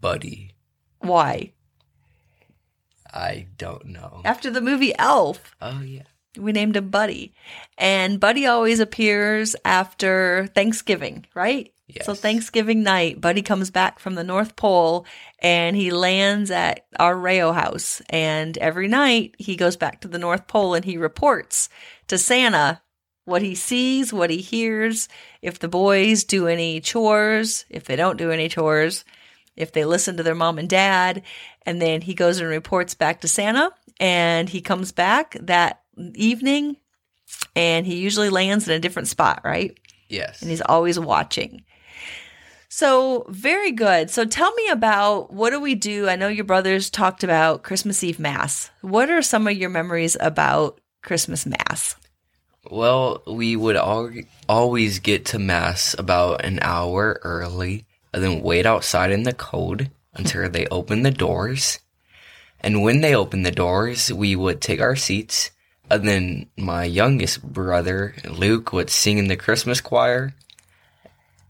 buddy. 0.00 0.54
Why? 1.00 1.52
I 3.12 3.46
don't 3.58 3.86
know. 3.86 4.22
After 4.24 4.50
the 4.50 4.60
movie 4.60 4.96
Elf. 4.98 5.56
Oh 5.60 5.80
yeah. 5.80 6.02
We 6.38 6.52
named 6.52 6.76
him 6.76 6.90
Buddy. 6.90 7.34
And 7.76 8.20
Buddy 8.20 8.46
always 8.46 8.80
appears 8.80 9.56
after 9.64 10.48
Thanksgiving, 10.54 11.26
right? 11.34 11.72
Yes. 11.94 12.06
So 12.06 12.14
Thanksgiving 12.14 12.82
night, 12.82 13.20
Buddy 13.20 13.42
comes 13.42 13.70
back 13.70 13.98
from 13.98 14.14
the 14.14 14.22
North 14.22 14.54
Pole 14.54 15.06
and 15.40 15.74
he 15.74 15.90
lands 15.90 16.50
at 16.50 16.86
our 16.98 17.16
Rayo 17.16 17.52
house. 17.52 18.00
And 18.08 18.56
every 18.58 18.86
night 18.86 19.34
he 19.38 19.56
goes 19.56 19.76
back 19.76 20.00
to 20.00 20.08
the 20.08 20.18
North 20.18 20.46
Pole 20.46 20.74
and 20.74 20.84
he 20.84 20.96
reports 20.96 21.68
to 22.06 22.16
Santa 22.16 22.82
what 23.24 23.42
he 23.42 23.54
sees, 23.54 24.12
what 24.12 24.30
he 24.30 24.38
hears, 24.38 25.08
if 25.42 25.58
the 25.58 25.68
boys 25.68 26.24
do 26.24 26.46
any 26.46 26.80
chores, 26.80 27.64
if 27.68 27.84
they 27.84 27.96
don't 27.96 28.18
do 28.18 28.30
any 28.30 28.48
chores, 28.48 29.04
if 29.56 29.72
they 29.72 29.84
listen 29.84 30.16
to 30.16 30.22
their 30.22 30.34
mom 30.34 30.58
and 30.58 30.68
dad. 30.68 31.22
And 31.66 31.82
then 31.82 32.02
he 32.02 32.14
goes 32.14 32.40
and 32.40 32.48
reports 32.48 32.94
back 32.94 33.20
to 33.20 33.28
Santa 33.28 33.72
and 33.98 34.48
he 34.48 34.60
comes 34.60 34.92
back 34.92 35.36
that 35.40 35.82
evening 36.14 36.76
and 37.54 37.86
he 37.86 37.96
usually 37.96 38.30
lands 38.30 38.68
in 38.68 38.74
a 38.74 38.78
different 38.78 39.08
spot, 39.08 39.42
right? 39.44 39.78
Yes. 40.08 40.42
and 40.42 40.50
he's 40.50 40.60
always 40.62 40.98
watching. 40.98 41.62
So, 42.68 43.26
very 43.28 43.72
good. 43.72 44.10
So, 44.10 44.24
tell 44.24 44.52
me 44.54 44.68
about 44.68 45.32
what 45.32 45.50
do 45.50 45.60
we 45.60 45.74
do? 45.74 46.08
I 46.08 46.16
know 46.16 46.28
your 46.28 46.44
brothers 46.44 46.88
talked 46.88 47.24
about 47.24 47.62
Christmas 47.64 48.02
Eve 48.04 48.20
Mass. 48.20 48.70
What 48.80 49.10
are 49.10 49.22
some 49.22 49.48
of 49.48 49.56
your 49.56 49.70
memories 49.70 50.16
about 50.20 50.80
Christmas 51.02 51.46
Mass? 51.46 51.96
Well, 52.70 53.22
we 53.26 53.56
would 53.56 53.76
al- 53.76 54.12
always 54.48 55.00
get 55.00 55.24
to 55.26 55.38
mass 55.38 55.96
about 55.98 56.44
an 56.44 56.60
hour 56.62 57.18
early 57.22 57.86
and 58.12 58.22
then 58.22 58.40
wait 58.40 58.66
outside 58.66 59.10
in 59.10 59.22
the 59.24 59.32
cold 59.32 59.88
until 60.14 60.48
they 60.48 60.66
open 60.66 61.02
the 61.02 61.10
doors. 61.10 61.80
And 62.60 62.82
when 62.82 63.00
they 63.00 63.14
open 63.14 63.42
the 63.42 63.50
doors, 63.50 64.12
we 64.12 64.36
would 64.36 64.60
take 64.60 64.80
our 64.80 64.96
seats. 64.96 65.50
And 65.90 66.06
then 66.06 66.46
my 66.56 66.84
youngest 66.84 67.42
brother, 67.42 68.14
Luke, 68.28 68.72
would 68.72 68.90
sing 68.90 69.18
in 69.18 69.28
the 69.28 69.36
Christmas 69.36 69.80
choir 69.80 70.34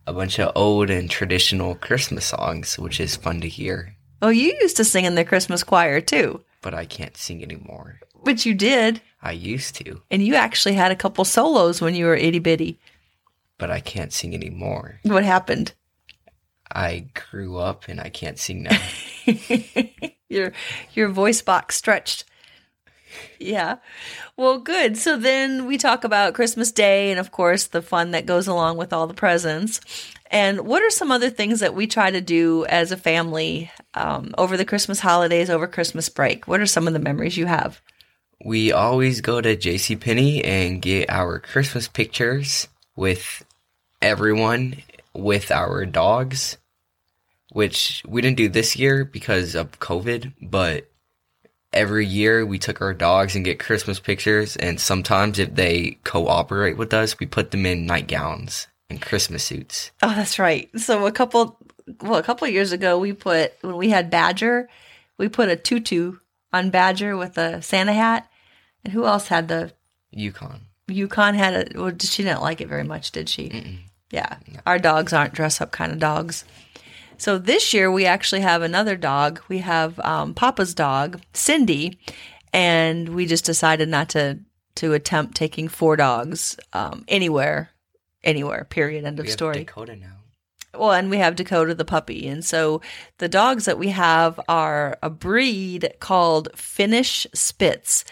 a 0.06 0.12
bunch 0.14 0.38
of 0.40 0.52
old 0.56 0.88
and 0.90 1.10
traditional 1.10 1.74
Christmas 1.74 2.26
songs, 2.26 2.78
which 2.78 2.98
is 3.00 3.16
fun 3.16 3.40
to 3.42 3.48
hear. 3.48 3.94
Oh, 4.22 4.28
you 4.30 4.56
used 4.60 4.76
to 4.78 4.84
sing 4.84 5.04
in 5.04 5.14
the 5.14 5.24
Christmas 5.24 5.62
choir 5.62 6.00
too, 6.00 6.42
But 6.62 6.74
I 6.74 6.84
can't 6.86 7.16
sing 7.16 7.42
anymore. 7.42 8.00
which 8.14 8.44
you 8.46 8.54
did. 8.54 9.00
I 9.22 9.32
used 9.32 9.74
to, 9.76 10.00
And 10.10 10.22
you 10.26 10.34
actually 10.34 10.74
had 10.74 10.90
a 10.90 10.96
couple 10.96 11.24
solos 11.26 11.80
when 11.82 11.94
you 11.94 12.06
were 12.06 12.16
itty 12.16 12.38
bitty. 12.38 12.78
but 13.58 13.70
I 13.70 13.80
can't 13.80 14.12
sing 14.12 14.34
anymore. 14.34 14.98
What 15.02 15.24
happened? 15.24 15.74
I 16.72 17.06
grew 17.30 17.58
up 17.58 17.88
and 17.88 18.00
I 18.00 18.08
can't 18.08 18.38
sing 18.38 18.62
now. 18.62 18.78
your 20.28 20.52
your 20.94 21.08
voice 21.08 21.42
box 21.42 21.76
stretched. 21.76 22.24
Yeah. 23.38 23.76
Well, 24.36 24.58
good. 24.58 24.96
So 24.96 25.16
then 25.16 25.66
we 25.66 25.78
talk 25.78 26.04
about 26.04 26.34
Christmas 26.34 26.72
Day 26.72 27.10
and 27.10 27.20
of 27.20 27.32
course 27.32 27.66
the 27.66 27.82
fun 27.82 28.10
that 28.12 28.26
goes 28.26 28.46
along 28.46 28.76
with 28.76 28.92
all 28.92 29.06
the 29.06 29.14
presents. 29.14 29.80
And 30.30 30.60
what 30.60 30.82
are 30.82 30.90
some 30.90 31.10
other 31.10 31.30
things 31.30 31.60
that 31.60 31.74
we 31.74 31.86
try 31.86 32.10
to 32.10 32.20
do 32.20 32.64
as 32.66 32.92
a 32.92 32.96
family 32.96 33.70
um, 33.94 34.34
over 34.38 34.56
the 34.56 34.64
Christmas 34.64 35.00
holidays, 35.00 35.50
over 35.50 35.66
Christmas 35.66 36.08
break? 36.08 36.46
What 36.46 36.60
are 36.60 36.66
some 36.66 36.86
of 36.86 36.92
the 36.92 37.00
memories 37.00 37.36
you 37.36 37.46
have? 37.46 37.80
We 38.44 38.72
always 38.72 39.20
go 39.20 39.40
to 39.40 39.56
JCPenney 39.56 40.46
and 40.46 40.80
get 40.80 41.10
our 41.10 41.40
Christmas 41.40 41.88
pictures 41.88 42.68
with 42.96 43.44
everyone 44.00 44.82
with 45.12 45.50
our 45.50 45.84
dogs, 45.84 46.56
which 47.50 48.02
we 48.06 48.22
didn't 48.22 48.36
do 48.36 48.48
this 48.48 48.76
year 48.76 49.04
because 49.04 49.54
of 49.54 49.80
COVID, 49.80 50.32
but 50.40 50.89
every 51.72 52.06
year 52.06 52.44
we 52.44 52.58
took 52.58 52.80
our 52.80 52.94
dogs 52.94 53.36
and 53.36 53.44
get 53.44 53.58
Christmas 53.58 54.00
pictures 54.00 54.56
and 54.56 54.80
sometimes 54.80 55.38
if 55.38 55.54
they 55.54 55.98
cooperate 56.04 56.76
with 56.76 56.92
us, 56.92 57.18
we 57.18 57.26
put 57.26 57.50
them 57.50 57.66
in 57.66 57.86
nightgowns 57.86 58.66
and 58.88 59.00
Christmas 59.00 59.44
suits. 59.44 59.90
Oh, 60.02 60.14
that's 60.14 60.38
right. 60.38 60.68
So 60.78 61.06
a 61.06 61.12
couple, 61.12 61.58
well, 62.02 62.16
a 62.16 62.22
couple 62.22 62.48
years 62.48 62.72
ago, 62.72 62.98
we 62.98 63.12
put 63.12 63.54
when 63.62 63.76
we 63.76 63.90
had 63.90 64.10
Badger, 64.10 64.68
we 65.16 65.28
put 65.28 65.48
a 65.48 65.56
tutu 65.56 66.16
on 66.52 66.70
Badger 66.70 67.16
with 67.16 67.38
a 67.38 67.62
Santa 67.62 67.92
hat, 67.92 68.28
and 68.84 68.92
who 68.92 69.06
else 69.06 69.28
had 69.28 69.48
the 69.48 69.72
Yukon. 70.10 70.62
Yukon 70.88 71.34
had 71.34 71.54
a, 71.54 71.80
Well, 71.80 71.92
she 72.00 72.24
didn't 72.24 72.42
like 72.42 72.60
it 72.60 72.68
very 72.68 72.82
much, 72.82 73.12
did 73.12 73.28
she? 73.28 73.78
Yeah, 74.10 74.38
our 74.66 74.78
dogs 74.78 75.12
aren't 75.12 75.34
dress 75.34 75.60
up 75.60 75.70
kind 75.70 75.92
of 75.92 76.00
dogs. 76.00 76.44
So 77.20 77.36
this 77.36 77.74
year 77.74 77.92
we 77.92 78.06
actually 78.06 78.40
have 78.40 78.62
another 78.62 78.96
dog. 78.96 79.42
We 79.46 79.58
have 79.58 80.00
um, 80.00 80.32
Papa's 80.32 80.74
dog, 80.74 81.20
Cindy, 81.34 81.98
and 82.50 83.10
we 83.10 83.26
just 83.26 83.44
decided 83.44 83.90
not 83.90 84.08
to 84.10 84.38
to 84.76 84.94
attempt 84.94 85.34
taking 85.34 85.68
four 85.68 85.96
dogs 85.96 86.56
um, 86.72 87.04
anywhere, 87.08 87.72
anywhere. 88.24 88.64
Period. 88.64 89.04
End 89.04 89.18
of 89.18 89.24
We 89.24 89.28
have 89.28 89.34
story. 89.34 89.58
Dakota 89.58 89.96
now. 89.96 90.16
Well, 90.72 90.92
and 90.92 91.10
we 91.10 91.18
have 91.18 91.36
Dakota 91.36 91.74
the 91.74 91.84
puppy. 91.84 92.26
And 92.26 92.42
so 92.42 92.80
the 93.18 93.28
dogs 93.28 93.66
that 93.66 93.78
we 93.78 93.88
have 93.88 94.40
are 94.48 94.96
a 95.02 95.10
breed 95.10 95.92
called 96.00 96.48
Finnish 96.54 97.26
Spitz. 97.34 98.04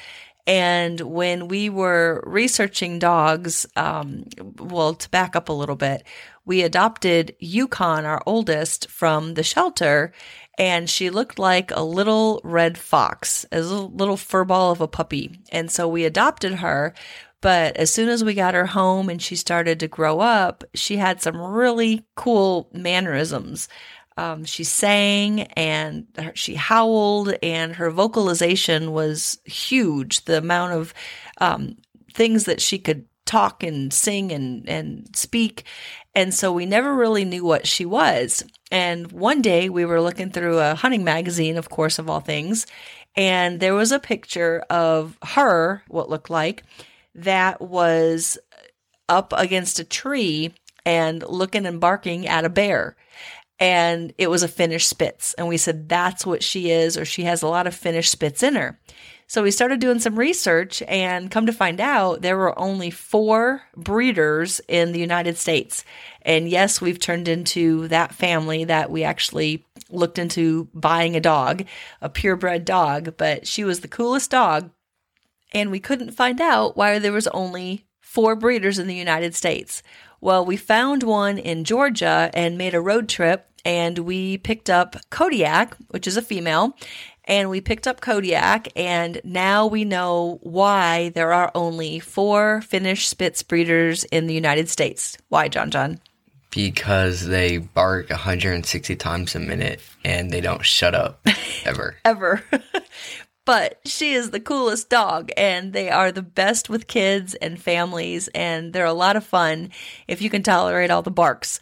And 0.47 1.01
when 1.03 1.47
we 1.49 1.69
were 1.69 2.23
researching 2.27 2.99
dogs, 2.99 3.67
um, 3.77 4.25
well, 4.59 4.95
to 4.95 5.09
back 5.11 5.37
up 5.37 5.51
a 5.51 5.53
little 5.53 5.77
bit, 5.77 6.05
we 6.49 6.63
adopted 6.63 7.37
Yukon, 7.41 8.07
our 8.07 8.23
oldest, 8.25 8.91
from 8.91 9.35
the 9.35 9.43
shelter, 9.43 10.13
and 10.57 10.89
she 10.89 11.11
looked 11.11 11.39
like 11.39 11.71
a 11.71 11.83
little 11.83 12.41
red 12.43 12.79
fox, 12.79 13.45
a 13.53 13.61
little 13.61 14.17
fur 14.17 14.45
ball 14.45 14.73
of 14.73 14.81
a 14.81 14.89
puppy. 14.89 15.39
And 15.53 15.71
so 15.71 15.87
we 15.87 16.07
adopted 16.07 16.55
her. 16.55 16.95
But 17.43 17.77
as 17.77 17.93
soon 17.93 18.09
as 18.09 18.25
we 18.25 18.33
got 18.33 18.55
her 18.55 18.65
home 18.65 19.11
and 19.11 19.21
she 19.21 19.37
started 19.37 19.79
to 19.81 19.89
grow 19.89 20.21
up, 20.21 20.65
she 20.75 20.97
had 20.97 21.21
some 21.21 21.37
really 21.37 22.07
cool 22.17 22.71
mannerisms. 22.73 23.69
Um, 24.17 24.47
she 24.47 24.65
sang 24.65 25.43
and 25.53 26.07
she 26.33 26.55
howled, 26.55 27.35
and 27.43 27.77
her 27.77 27.91
vocalization 27.91 28.93
was 28.93 29.39
huge. 29.45 30.25
The 30.25 30.39
amount 30.39 30.73
of 30.73 30.95
um, 31.43 31.77
things 32.15 32.47
that 32.47 32.63
she 32.63 32.79
could 32.79 33.05
talk 33.29 33.63
and 33.63 33.93
sing 33.93 34.33
and, 34.33 34.67
and 34.69 35.15
speak. 35.15 35.65
And 36.19 36.35
so 36.35 36.51
we 36.51 36.67
never 36.67 36.93
really 36.93 37.25
knew 37.25 37.45
what 37.45 37.65
she 37.65 37.85
was. 37.85 38.43
And 38.73 39.13
one 39.13 39.41
day 39.41 39.69
we 39.69 39.85
were 39.85 40.01
looking 40.01 40.31
through 40.33 40.59
a 40.59 40.75
hunting 40.75 41.05
magazine, 41.05 41.57
of 41.57 41.71
course, 41.71 42.01
of 42.01 42.11
all 42.11 42.19
things, 42.19 42.67
and 43.15 43.61
there 43.61 43.77
was 43.77 43.93
a 43.93 44.01
picture 44.01 44.65
of 44.69 45.17
her, 45.23 45.85
what 45.87 46.11
looked 46.11 46.29
like, 46.29 46.65
that 47.15 47.61
was 47.61 48.37
up 49.09 49.33
against 49.37 49.79
a 49.79 49.85
tree 49.85 50.53
and 50.85 51.23
looking 51.23 51.67
and 51.67 51.81
barking 51.81 52.27
at 52.27 52.45
a 52.45 52.49
bear. 52.49 52.97
And 53.61 54.13
it 54.19 54.29
was 54.29 54.43
a 54.43 54.49
Finnish 54.49 54.89
Spitz. 54.89 55.35
And 55.35 55.47
we 55.47 55.57
said, 55.57 55.89
that's 55.89 56.27
what 56.27 56.43
she 56.43 56.73
is, 56.73 56.99
or 56.99 57.05
she 57.05 57.23
has 57.25 57.43
a 57.43 57.49
lot 57.49 57.69
of 57.69 57.77
Finnish 57.77 58.11
Spitz 58.11 58.43
in 58.43 58.57
her. 58.57 58.81
So 59.31 59.43
we 59.43 59.51
started 59.51 59.79
doing 59.79 59.99
some 60.01 60.19
research 60.19 60.83
and 60.89 61.31
come 61.31 61.45
to 61.45 61.53
find 61.53 61.83
out 61.83 62.23
there 62.23 62.39
were 62.39 62.59
only 62.59 62.89
four 62.89 63.63
breeders 63.77 64.59
in 64.69 64.93
the 64.93 65.01
United 65.01 65.37
States. 65.37 65.85
And 66.23 66.49
yes, 66.49 66.81
we've 66.81 66.99
turned 66.99 67.29
into 67.29 67.89
that 67.89 68.15
family 68.15 68.65
that 68.65 68.91
we 68.91 69.05
actually 69.05 69.67
looked 69.91 70.19
into 70.19 70.71
buying 70.73 71.15
a 71.15 71.21
dog, 71.21 71.67
a 72.01 72.09
purebred 72.09 72.65
dog, 72.65 73.19
but 73.19 73.47
she 73.47 73.65
was 73.65 73.81
the 73.81 73.89
coolest 73.89 74.31
dog. 74.31 74.71
And 75.53 75.71
we 75.71 75.79
couldn't 75.79 76.13
find 76.13 76.41
out 76.41 76.75
why 76.79 76.99
there 76.99 77.13
was 77.13 77.29
only 77.29 77.85
four 78.01 78.35
breeders 78.35 78.79
in 78.79 78.87
the 78.87 78.95
United 78.95 79.35
States. 79.35 79.83
Well, 80.23 80.43
we 80.43 80.57
found 80.57 81.03
one 81.03 81.37
in 81.37 81.65
Georgia 81.65 82.31
and 82.33 82.57
made 82.57 82.75
a 82.75 82.81
road 82.81 83.11
trip 83.11 83.45
and 83.65 83.99
we 83.99 84.39
picked 84.39 84.71
up 84.71 84.97
Kodiak, 85.11 85.77
which 85.89 86.07
is 86.07 86.17
a 86.17 86.23
female, 86.23 86.75
and 87.29 87.51
we 87.51 87.61
picked 87.61 87.87
up 87.87 88.01
Kodiak, 88.01 88.69
and 88.75 89.21
now 89.23 89.67
we 89.67 89.85
know 89.85 90.41
why 90.43 91.11
there 91.11 91.33
are 91.33 91.53
only 91.55 92.01
four 92.01 92.63
Finnish 92.63 93.07
Spitz 93.07 93.43
breeders 93.43 94.05
in 94.05 94.27
the 94.27 94.35
United 94.35 94.71
States. 94.71 95.19
Why, 95.29 95.49
John 95.49 95.71
John? 95.71 96.01
Because 96.51 97.27
they 97.27 97.59
bark 97.59 98.09
160 98.09 98.97
times 98.97 99.35
a 99.35 99.39
minute 99.39 99.81
and 100.03 100.31
they 100.31 100.41
don't 100.41 100.65
shut 100.65 100.95
up 100.95 101.21
ever. 101.67 101.97
Ever. 102.07 102.43
but 103.45 103.79
she 103.85 104.15
is 104.15 104.31
the 104.31 104.41
coolest 104.41 104.89
dog, 104.89 105.31
and 105.37 105.75
they 105.75 105.91
are 105.91 106.11
the 106.11 106.23
best 106.23 106.71
with 106.71 106.87
kids 106.87 107.35
and 107.35 107.61
families, 107.61 108.29
and 108.29 108.73
they're 108.73 108.87
a 108.87 108.95
lot 108.95 109.17
of 109.17 109.25
fun 109.25 109.71
if 110.07 110.23
you 110.23 110.31
can 110.31 110.43
tolerate 110.43 110.91
all 110.91 111.03
the 111.03 111.11
barks. 111.11 111.61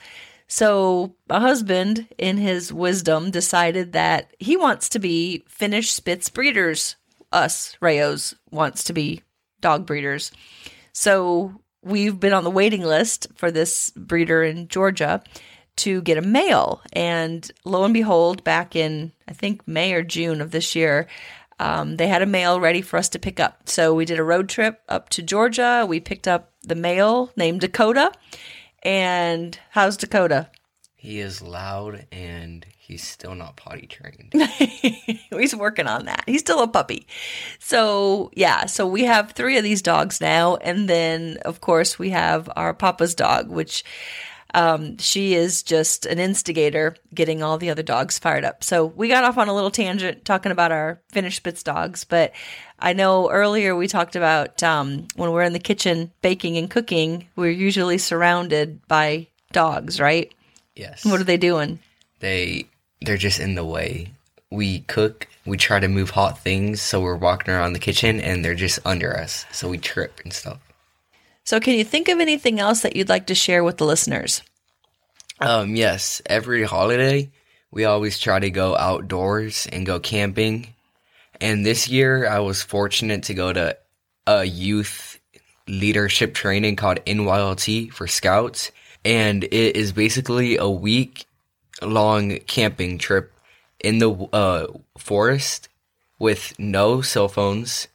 So, 0.49 1.17
my 1.29 1.41
husband, 1.41 2.07
in 2.19 2.37
his 2.37 2.73
wisdom, 2.73 3.31
decided 3.31 3.93
that 3.93 4.33
he 4.39 4.57
wants 4.57 4.89
to 4.91 5.01
be 5.01 5.45
Finnish 5.49 5.93
Spitz 5.93 6.29
breeders. 6.29 6.97
Us, 7.33 7.77
Rayos, 7.83 8.35
wants 8.51 8.85
to 8.85 8.93
be 8.93 9.23
dog 9.61 9.87
breeders. 9.87 10.31
So, 10.93 11.61
we've 11.83 12.21
been 12.21 12.33
on 12.33 12.45
the 12.45 12.51
waiting 12.51 12.83
list 12.83 13.27
for 13.35 13.51
this 13.51 13.91
breeder 13.91 14.45
in 14.45 14.69
Georgia 14.69 15.23
to 15.77 16.01
get 16.03 16.17
a 16.17 16.23
male. 16.23 16.81
And 16.93 17.51
lo 17.65 17.83
and 17.83 17.93
behold, 17.93 18.45
back 18.45 18.77
in, 18.77 19.13
I 19.27 19.33
think, 19.33 19.67
May 19.67 19.95
or 19.95 20.03
June 20.03 20.41
of 20.41 20.53
this 20.53 20.77
year, 20.77 21.09
um, 21.59 21.97
they 21.97 22.07
had 22.07 22.23
a 22.23 22.27
male 22.27 22.61
ready 22.61 22.83
for 22.83 22.99
us 22.99 23.09
to 23.11 23.19
pick 23.19 23.41
up. 23.41 23.69
So, 23.69 23.93
we 23.95 24.05
did 24.05 24.21
a 24.21 24.25
road 24.25 24.49
trip 24.49 24.81
up 24.89 25.09
to 25.11 25.23
Georgia. 25.23 25.85
We 25.89 25.99
picked 25.99 26.29
up 26.29 26.53
the 26.63 26.77
male 26.77 27.33
named 27.37 27.63
Dakota. 27.63 28.13
And 28.83 29.59
how's 29.71 29.97
Dakota? 29.97 30.49
He 30.95 31.21
is 31.21 31.41
loud 31.41 32.07
and 32.11 32.67
he's 32.77 33.07
still 33.07 33.35
not 33.35 33.57
potty 33.57 33.87
trained. 33.87 34.33
He's 35.31 35.55
working 35.55 35.87
on 35.87 36.07
that. 36.07 36.25
He's 36.27 36.41
still 36.41 36.63
a 36.63 36.69
puppy. 36.69 37.07
So, 37.61 38.31
yeah, 38.35 38.67
so 38.67 38.87
we 38.87 39.05
have 39.05 39.33
three 39.33 39.57
of 39.57 39.63
these 39.63 39.83
dogs 39.83 40.21
now. 40.21 40.57
And 40.57 40.89
then, 40.89 41.39
of 41.45 41.61
course, 41.61 41.99
we 41.99 42.11
have 42.11 42.49
our 42.57 42.75
Papa's 42.75 43.15
dog, 43.15 43.49
which 43.49 43.85
um, 44.57 44.99
she 44.99 45.35
is 45.35 45.63
just 45.63 46.07
an 46.07 46.19
instigator, 46.19 46.97
getting 47.15 47.43
all 47.43 47.59
the 47.59 47.71
other 47.71 47.85
dogs 47.85 48.19
fired 48.19 48.45
up. 48.45 48.65
So, 48.65 48.87
we 48.87 49.09
got 49.09 49.23
off 49.23 49.39
on 49.39 49.49
a 49.49 49.55
little 49.55 49.71
tangent 49.71 50.25
talking 50.25 50.51
about 50.51 50.73
our 50.73 51.01
Finnish 51.13 51.37
Spitz 51.37 51.63
dogs. 51.63 52.03
But 52.03 52.33
I 52.81 52.93
know 52.93 53.31
earlier 53.31 53.77
we 53.77 53.87
talked 53.87 54.17
about 54.17 54.63
um, 54.65 55.07
when 55.15 55.31
we're 55.31 55.43
in 55.43 55.53
the 55.53 55.59
kitchen 55.61 56.11
baking 56.23 56.57
and 56.57 56.69
cooking, 56.69 57.29
we're 57.37 57.51
usually 57.51 57.99
surrounded 57.99 58.85
by 58.89 59.29
dogs, 59.53 60.01
right? 60.01 60.33
Yes. 60.75 61.05
What 61.05 61.21
are 61.21 61.25
they 61.25 61.37
doing? 61.37 61.79
they 62.21 62.67
they're 63.03 63.17
just 63.17 63.41
in 63.41 63.55
the 63.55 63.65
way. 63.65 64.11
We 64.51 64.81
cook, 64.81 65.29
we 65.45 65.57
try 65.57 65.81
to 65.81 65.89
move 65.89 66.11
hot 66.11 66.39
things, 66.39 66.81
so 66.81 67.01
we're 67.01 67.17
walking 67.17 67.53
around 67.53 67.73
the 67.73 67.79
kitchen 67.79 68.21
and 68.21 68.45
they're 68.45 68.55
just 68.55 68.79
under 68.87 69.17
us, 69.17 69.45
so 69.53 69.69
we 69.69 69.79
trip 69.79 70.21
and 70.23 70.33
stuff. 70.33 70.59
So, 71.47 71.61
can 71.61 71.75
you 71.75 71.85
think 71.85 72.09
of 72.09 72.19
anything 72.19 72.59
else 72.59 72.81
that 72.81 72.97
you'd 72.97 73.09
like 73.09 73.29
to 73.29 73.35
share 73.35 73.63
with 73.63 73.77
the 73.77 73.87
listeners? 73.87 74.43
Um, 75.41 75.77
yes, 75.77 76.21
every 76.27 76.65
holiday 76.65 77.31
we 77.71 77.85
always 77.85 78.19
try 78.19 78.41
to 78.41 78.51
go 78.51 78.77
outdoors 78.77 79.69
and 79.71 79.87
go 79.87 80.01
camping. 80.01 80.75
And 81.41 81.65
this 81.65 81.89
year 81.89 82.27
I 82.27 82.41
was 82.41 82.63
fortunate 82.63 83.23
to 83.25 83.35
go 83.35 83.53
to 83.53 83.77
a 84.27 84.45
youth 84.45 85.21
leadership 85.69 86.35
training 86.35 86.75
called 86.75 87.05
NYLT 87.05 87.93
for 87.93 88.09
scouts. 88.09 88.73
And 89.05 89.45
it 89.45 89.77
is 89.77 89.93
basically 89.93 90.57
a 90.57 90.69
week 90.69 91.27
long 91.81 92.39
camping 92.47 92.99
trip 92.99 93.33
in 93.79 93.99
the 93.99 94.11
uh, 94.33 94.67
forest 94.99 95.69
with 96.19 96.59
no 96.59 97.03
cell 97.03 97.29
phones. 97.29 97.87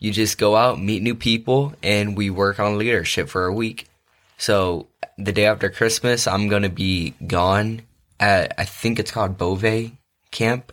You 0.00 0.12
just 0.12 0.38
go 0.38 0.56
out, 0.56 0.80
meet 0.80 1.02
new 1.02 1.14
people, 1.14 1.74
and 1.82 2.16
we 2.16 2.30
work 2.30 2.58
on 2.58 2.78
leadership 2.78 3.28
for 3.28 3.46
a 3.46 3.54
week. 3.54 3.86
So 4.36 4.88
the 5.16 5.32
day 5.32 5.46
after 5.46 5.70
Christmas, 5.70 6.26
I'm 6.26 6.48
gonna 6.48 6.68
be 6.68 7.14
gone 7.26 7.82
at 8.20 8.54
I 8.58 8.64
think 8.64 8.98
it's 8.98 9.10
called 9.10 9.38
Bovay 9.38 9.92
Camp, 10.30 10.72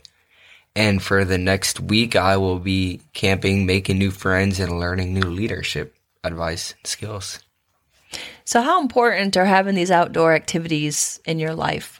and 0.76 1.02
for 1.02 1.26
the 1.26 1.38
next 1.38 1.80
week, 1.80 2.16
I 2.16 2.38
will 2.38 2.60
be 2.60 3.02
camping, 3.14 3.66
making 3.66 3.98
new 3.98 4.12
friends, 4.12 4.60
and 4.60 4.80
learning 4.80 5.14
new 5.14 5.30
leadership 5.30 5.96
advice 6.24 6.74
and 6.78 6.88
skills. 6.88 7.40
So, 8.46 8.62
how 8.62 8.82
important 8.82 9.38
are 9.38 9.46
having 9.46 9.76
these 9.76 9.92
outdoor 9.92 10.34
activities 10.34 11.20
in 11.26 11.40
your 11.40 11.56
life? 11.56 12.00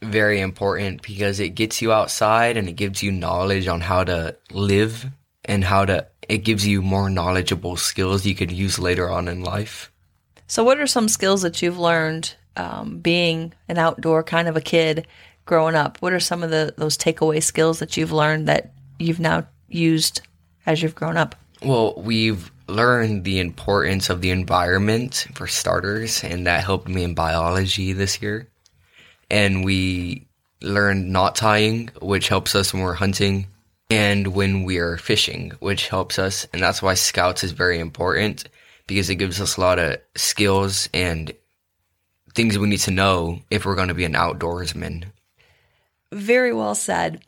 Very 0.00 0.40
important 0.40 1.02
because 1.02 1.38
it 1.38 1.50
gets 1.50 1.80
you 1.80 1.92
outside 1.92 2.56
and 2.56 2.68
it 2.68 2.72
gives 2.72 3.02
you 3.02 3.12
knowledge 3.12 3.68
on 3.68 3.80
how 3.80 4.04
to 4.04 4.36
live 4.50 5.06
and 5.44 5.64
how 5.64 5.84
to. 5.84 6.06
It 6.28 6.38
gives 6.38 6.66
you 6.66 6.82
more 6.82 7.10
knowledgeable 7.10 7.76
skills 7.76 8.24
you 8.24 8.34
could 8.34 8.52
use 8.52 8.78
later 8.78 9.10
on 9.10 9.28
in 9.28 9.42
life. 9.42 9.90
So, 10.46 10.64
what 10.64 10.78
are 10.78 10.86
some 10.86 11.08
skills 11.08 11.42
that 11.42 11.62
you've 11.62 11.78
learned 11.78 12.34
um, 12.56 12.98
being 12.98 13.54
an 13.68 13.78
outdoor 13.78 14.22
kind 14.22 14.48
of 14.48 14.56
a 14.56 14.60
kid 14.60 15.06
growing 15.46 15.74
up? 15.74 15.98
What 16.00 16.12
are 16.12 16.20
some 16.20 16.42
of 16.42 16.50
the 16.50 16.74
those 16.76 16.98
takeaway 16.98 17.42
skills 17.42 17.78
that 17.78 17.96
you've 17.96 18.12
learned 18.12 18.48
that 18.48 18.72
you've 18.98 19.20
now 19.20 19.46
used 19.68 20.22
as 20.66 20.82
you've 20.82 20.94
grown 20.94 21.16
up? 21.16 21.34
Well, 21.62 21.94
we've 21.96 22.50
learned 22.68 23.24
the 23.24 23.38
importance 23.38 24.10
of 24.10 24.20
the 24.20 24.30
environment 24.30 25.26
for 25.34 25.46
starters, 25.46 26.24
and 26.24 26.46
that 26.46 26.64
helped 26.64 26.88
me 26.88 27.04
in 27.04 27.14
biology 27.14 27.92
this 27.92 28.20
year. 28.20 28.48
And 29.30 29.64
we 29.64 30.26
learned 30.60 31.12
knot 31.12 31.36
tying, 31.36 31.90
which 32.00 32.28
helps 32.28 32.54
us 32.54 32.72
when 32.72 32.82
we're 32.82 32.94
hunting, 32.94 33.46
and 33.92 34.28
when 34.28 34.64
we're 34.64 34.96
fishing, 34.96 35.52
which 35.60 35.88
helps 35.88 36.18
us. 36.18 36.46
And 36.54 36.62
that's 36.62 36.80
why 36.80 36.94
scouts 36.94 37.44
is 37.44 37.52
very 37.52 37.78
important 37.78 38.48
because 38.86 39.10
it 39.10 39.16
gives 39.16 39.38
us 39.38 39.58
a 39.58 39.60
lot 39.60 39.78
of 39.78 39.98
skills 40.14 40.88
and 40.94 41.30
things 42.34 42.58
we 42.58 42.68
need 42.70 42.78
to 42.78 42.90
know 42.90 43.40
if 43.50 43.66
we're 43.66 43.74
going 43.74 43.88
to 43.88 43.94
be 43.94 44.06
an 44.06 44.14
outdoorsman. 44.14 45.04
Very 46.10 46.54
well 46.54 46.74
said. 46.74 47.20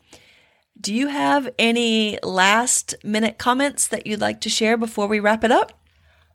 Do 0.80 0.94
you 0.94 1.08
have 1.08 1.50
any 1.58 2.18
last 2.22 2.94
minute 3.04 3.36
comments 3.36 3.88
that 3.88 4.06
you'd 4.06 4.22
like 4.22 4.40
to 4.40 4.48
share 4.48 4.78
before 4.78 5.06
we 5.06 5.20
wrap 5.20 5.44
it 5.44 5.52
up? 5.52 5.78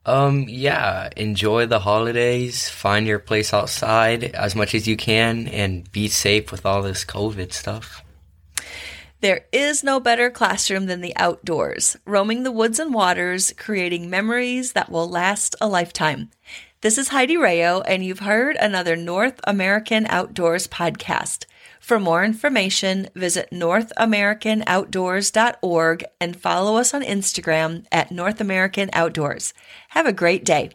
Um, 0.06 0.46
yeah, 0.48 1.10
enjoy 1.18 1.66
the 1.66 1.80
holidays, 1.80 2.70
find 2.70 3.08
your 3.08 3.20
place 3.20 3.52
outside 3.52 4.24
as 4.24 4.56
much 4.56 4.76
as 4.76 4.88
you 4.88 4.96
can, 4.96 5.48
and 5.48 5.92
be 5.92 6.08
safe 6.08 6.52
with 6.52 6.68
all 6.68 6.84
this 6.84 7.04
COVID 7.04 7.52
stuff. 7.52 8.04
There 9.22 9.48
is 9.52 9.84
no 9.84 10.00
better 10.00 10.30
classroom 10.30 10.86
than 10.86 11.02
the 11.02 11.14
outdoors, 11.18 11.98
roaming 12.06 12.44
the 12.44 12.54
woods 12.54 12.80
and 12.80 12.94
waters, 12.94 13.54
creating 13.58 14.10
memories 14.10 14.72
that 14.72 14.90
will 14.90 15.10
last 15.10 15.58
a 15.60 15.68
lifetime. 15.68 16.30
This 16.80 16.98
is 16.98 17.10
Heidi 17.10 17.36
Rayo, 17.36 17.82
and 17.82 18.06
you've 18.06 18.20
heard 18.20 18.56
another 18.56 18.96
North 18.96 19.42
American 19.44 20.06
Outdoors 20.08 20.70
podcast. 20.70 21.44
For 21.82 22.00
more 22.00 22.24
information, 22.24 23.10
visit 23.14 23.50
NorthAmericanOutdoors.org 23.52 26.06
and 26.22 26.40
follow 26.40 26.78
us 26.78 26.94
on 26.94 27.02
Instagram 27.02 27.86
at 27.92 28.12
North 28.12 28.40
American 28.40 28.90
Outdoors. 28.94 29.54
Have 29.90 30.06
a 30.06 30.14
great 30.14 30.46
day. 30.46 30.70